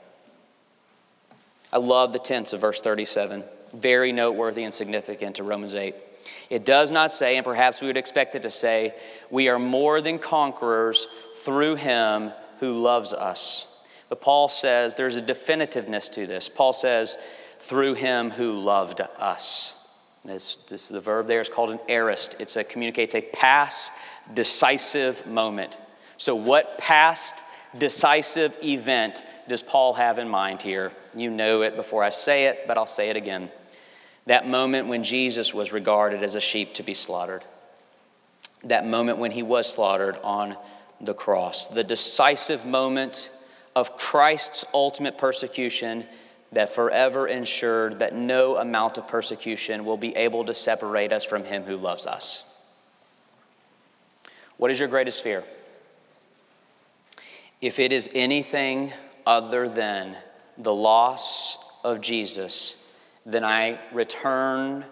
I 1.72 1.78
love 1.78 2.12
the 2.12 2.18
tense 2.18 2.52
of 2.52 2.60
verse 2.60 2.80
37. 2.80 3.44
Very 3.74 4.12
noteworthy 4.12 4.64
and 4.64 4.72
significant 4.72 5.36
to 5.36 5.42
Romans 5.42 5.74
8. 5.74 5.94
It 6.50 6.64
does 6.64 6.92
not 6.92 7.12
say, 7.12 7.36
and 7.36 7.44
perhaps 7.44 7.80
we 7.80 7.86
would 7.86 7.96
expect 7.96 8.34
it 8.34 8.42
to 8.42 8.50
say, 8.50 8.94
we 9.30 9.48
are 9.48 9.58
more 9.58 10.00
than 10.00 10.18
conquerors 10.18 11.06
through 11.36 11.76
him 11.76 12.32
who 12.60 12.80
loves 12.82 13.12
us. 13.12 13.88
But 14.08 14.20
Paul 14.20 14.48
says 14.48 14.94
there's 14.94 15.16
a 15.16 15.22
definitiveness 15.22 16.12
to 16.12 16.26
this. 16.26 16.48
Paul 16.48 16.72
says, 16.72 17.16
through 17.58 17.94
him 17.94 18.30
who 18.30 18.52
loved 18.52 19.00
us. 19.00 19.88
This, 20.24 20.56
this, 20.56 20.88
the 20.88 21.00
verb 21.00 21.26
there 21.26 21.40
is 21.40 21.48
called 21.48 21.70
an 21.70 21.80
aorist. 21.88 22.40
It 22.40 22.68
communicates 22.68 23.14
a 23.14 23.20
past 23.20 23.92
decisive 24.32 25.26
moment. 25.26 25.80
So, 26.16 26.34
what 26.34 26.78
past 26.78 27.44
decisive 27.76 28.56
event 28.62 29.22
does 29.48 29.62
Paul 29.62 29.94
have 29.94 30.18
in 30.18 30.28
mind 30.28 30.62
here? 30.62 30.92
You 31.14 31.30
know 31.30 31.62
it 31.62 31.76
before 31.76 32.02
I 32.02 32.10
say 32.10 32.46
it, 32.46 32.64
but 32.66 32.78
I'll 32.78 32.86
say 32.86 33.10
it 33.10 33.16
again. 33.16 33.50
That 34.26 34.48
moment 34.48 34.88
when 34.88 35.04
Jesus 35.04 35.52
was 35.52 35.72
regarded 35.72 36.22
as 36.22 36.34
a 36.34 36.40
sheep 36.40 36.74
to 36.74 36.82
be 36.82 36.94
slaughtered. 36.94 37.44
That 38.64 38.86
moment 38.86 39.18
when 39.18 39.32
he 39.32 39.42
was 39.42 39.70
slaughtered 39.70 40.16
on 40.22 40.56
the 41.00 41.14
cross. 41.14 41.68
The 41.68 41.84
decisive 41.84 42.64
moment 42.64 43.30
of 43.76 43.96
Christ's 43.96 44.64
ultimate 44.72 45.18
persecution 45.18 46.06
that 46.52 46.68
forever 46.68 47.26
ensured 47.26 47.98
that 47.98 48.14
no 48.14 48.56
amount 48.56 48.96
of 48.96 49.08
persecution 49.08 49.84
will 49.84 49.96
be 49.96 50.16
able 50.16 50.44
to 50.44 50.54
separate 50.54 51.12
us 51.12 51.24
from 51.24 51.44
him 51.44 51.64
who 51.64 51.76
loves 51.76 52.06
us. 52.06 52.50
What 54.56 54.70
is 54.70 54.78
your 54.78 54.88
greatest 54.88 55.22
fear? 55.22 55.42
If 57.60 57.78
it 57.78 57.92
is 57.92 58.08
anything 58.14 58.92
other 59.26 59.68
than 59.68 60.16
the 60.56 60.74
loss 60.74 61.58
of 61.82 62.00
Jesus, 62.00 62.83
then 63.26 63.44
I 63.44 63.78
return 63.92 64.84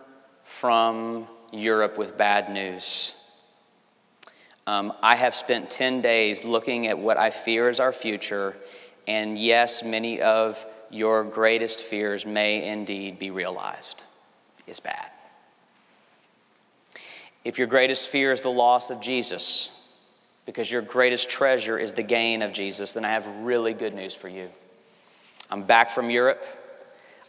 from 0.43 1.27
Europe 1.53 1.99
with 1.99 2.17
bad 2.17 2.51
news. 2.51 3.15
Um, 4.67 4.93
I 5.03 5.17
have 5.17 5.35
spent 5.35 5.71
10 5.71 6.01
days 6.01 6.45
looking 6.45 6.87
at 6.87 6.99
what 6.99 7.17
I 7.19 7.31
fear 7.31 7.69
is 7.69 7.81
our 7.81 7.93
future, 7.93 8.57
and 9.07 9.37
yes, 9.37 9.83
many 9.83 10.21
of 10.21 10.65
your 10.91 11.25
greatest 11.25 11.81
fears 11.81 12.25
may 12.25 12.67
indeed 12.67 13.19
be 13.19 13.31
realized. 13.31 14.03
It's 14.67 14.81
bad. 14.81 15.11
If 17.45 17.59
your 17.59 17.67
greatest 17.67 18.09
fear 18.09 18.31
is 18.31 18.41
the 18.43 18.51
loss 18.51 18.91
of 18.91 19.01
Jesus, 19.01 19.77
because 20.47 20.71
your 20.71 20.83
greatest 20.83 21.29
treasure 21.29 21.79
is 21.79 21.93
the 21.93 22.03
gain 22.03 22.43
of 22.43 22.53
Jesus, 22.53 22.93
then 22.93 23.05
I 23.05 23.11
have 23.11 23.27
really 23.39 23.75
good 23.75 23.95
news 23.95 24.15
for 24.15 24.29
you. 24.29 24.49
I'm 25.51 25.65
back 25.65 25.91
from 25.91 26.09
Europe. 26.09 26.45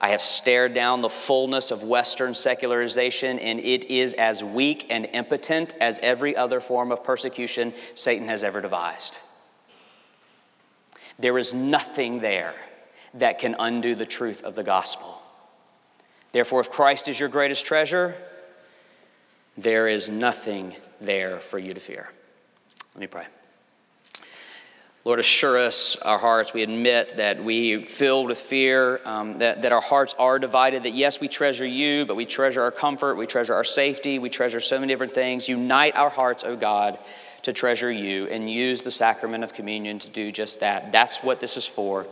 I 0.03 0.09
have 0.09 0.21
stared 0.21 0.73
down 0.73 0.99
the 0.99 1.07
fullness 1.07 1.71
of 1.71 1.81
Western 1.81 2.35
secularization, 2.35 3.39
and 3.39 3.57
it 3.61 3.85
is 3.85 4.13
as 4.15 4.43
weak 4.43 4.87
and 4.89 5.05
impotent 5.13 5.75
as 5.79 5.97
every 6.03 6.35
other 6.35 6.59
form 6.59 6.91
of 6.91 7.05
persecution 7.05 7.73
Satan 7.93 8.27
has 8.27 8.43
ever 8.43 8.59
devised. 8.59 9.19
There 11.17 11.37
is 11.37 11.53
nothing 11.53 12.19
there 12.19 12.53
that 13.13 13.39
can 13.39 13.55
undo 13.57 13.95
the 13.95 14.05
truth 14.05 14.43
of 14.43 14.55
the 14.55 14.63
gospel. 14.63 15.21
Therefore, 16.33 16.59
if 16.59 16.69
Christ 16.69 17.07
is 17.07 17.17
your 17.17 17.29
greatest 17.29 17.65
treasure, 17.65 18.13
there 19.57 19.87
is 19.87 20.09
nothing 20.09 20.75
there 20.99 21.39
for 21.39 21.59
you 21.59 21.73
to 21.73 21.79
fear. 21.79 22.09
Let 22.93 22.99
me 22.99 23.07
pray. 23.07 23.23
Lord, 25.05 25.19
assure 25.19 25.57
us 25.57 25.97
our 25.97 26.17
hearts. 26.17 26.53
We 26.53 26.63
admit 26.63 27.17
that 27.17 27.43
we 27.43 27.83
filled 27.83 28.27
with 28.27 28.37
fear, 28.37 29.01
um, 29.03 29.39
that, 29.39 29.63
that 29.63 29.73
our 29.73 29.81
hearts 29.81 30.15
are 30.17 30.39
divided, 30.39 30.83
that 30.83 30.93
yes, 30.93 31.19
we 31.19 31.27
treasure 31.27 31.65
you, 31.65 32.05
but 32.05 32.15
we 32.15 32.25
treasure 32.25 32.61
our 32.61 32.71
comfort, 32.71 33.15
we 33.15 33.27
treasure 33.27 33.53
our 33.53 33.65
safety, 33.65 34.17
we 34.17 34.29
treasure 34.29 34.61
so 34.61 34.79
many 34.79 34.93
different 34.93 35.13
things. 35.13 35.49
Unite 35.49 35.97
our 35.97 36.09
hearts, 36.09 36.45
O 36.45 36.51
oh 36.51 36.55
God, 36.55 36.97
to 37.41 37.51
treasure 37.51 37.91
you 37.91 38.27
and 38.27 38.49
use 38.49 38.83
the 38.83 38.91
sacrament 38.91 39.43
of 39.43 39.53
communion 39.53 39.99
to 39.99 40.09
do 40.09 40.31
just 40.31 40.61
that. 40.61 40.93
That's 40.93 41.21
what 41.21 41.41
this 41.41 41.57
is 41.57 41.67
for. 41.67 42.07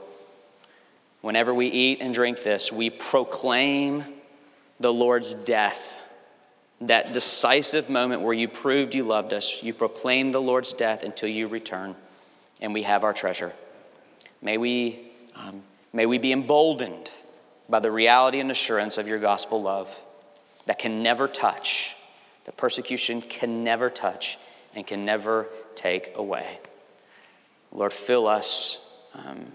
Whenever 1.22 1.54
we 1.54 1.68
eat 1.68 2.00
and 2.02 2.14
drink 2.14 2.44
this, 2.44 2.74
we 2.74 2.90
proclaim 2.90 4.04
the 4.82 4.92
Lord's 4.92 5.34
death. 5.34 5.98
That 6.82 7.14
decisive 7.14 7.90
moment 7.90 8.22
where 8.22 8.34
you 8.34 8.50
proved 8.50 8.96
you 8.96 9.04
loved 9.04 9.32
us, 9.32 9.64
you 9.64 9.74
proclaim 9.74 10.32
the 10.32 10.42
Lord's 10.42 10.74
death 10.74 11.04
until 11.04 11.30
you 11.30 11.48
return, 11.48 11.96
and 12.62 12.74
we 12.74 12.84
have 12.84 13.04
our 13.04 13.14
treasure. 13.14 13.54
May 14.42 14.58
we, 14.58 15.00
um, 15.36 15.64
may 15.94 16.06
we 16.06 16.18
be 16.18 16.32
emboldened 16.32 17.12
by 17.70 17.80
the 17.80 17.92
reality 17.92 18.40
and 18.40 18.52
assurance 18.52 18.98
of 18.98 19.08
your 19.08 19.20
gospel 19.20 19.62
love 19.62 20.04
that 20.66 20.80
can 20.80 21.04
never 21.04 21.28
touch, 21.28 21.96
that 22.46 22.58
persecution 22.58 23.22
can 23.22 23.64
never 23.64 23.90
touch 23.90 24.38
and 24.76 24.86
can 24.86 25.06
never 25.06 25.48
take 25.76 26.12
away. 26.16 26.60
Lord, 27.72 27.94
fill 27.94 28.28
us. 28.28 28.88
Um, 29.14 29.52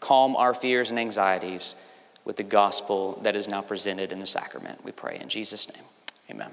calm 0.00 0.34
our 0.36 0.54
fears 0.54 0.90
and 0.90 0.98
anxieties 0.98 1.76
with 2.24 2.36
the 2.36 2.42
gospel 2.42 3.18
that 3.22 3.36
is 3.36 3.48
now 3.48 3.62
presented 3.62 4.12
in 4.12 4.18
the 4.18 4.26
sacrament. 4.26 4.84
We 4.84 4.92
pray 4.92 5.18
in 5.20 5.28
Jesus' 5.28 5.72
name. 5.72 5.84
Amen. 6.30 6.50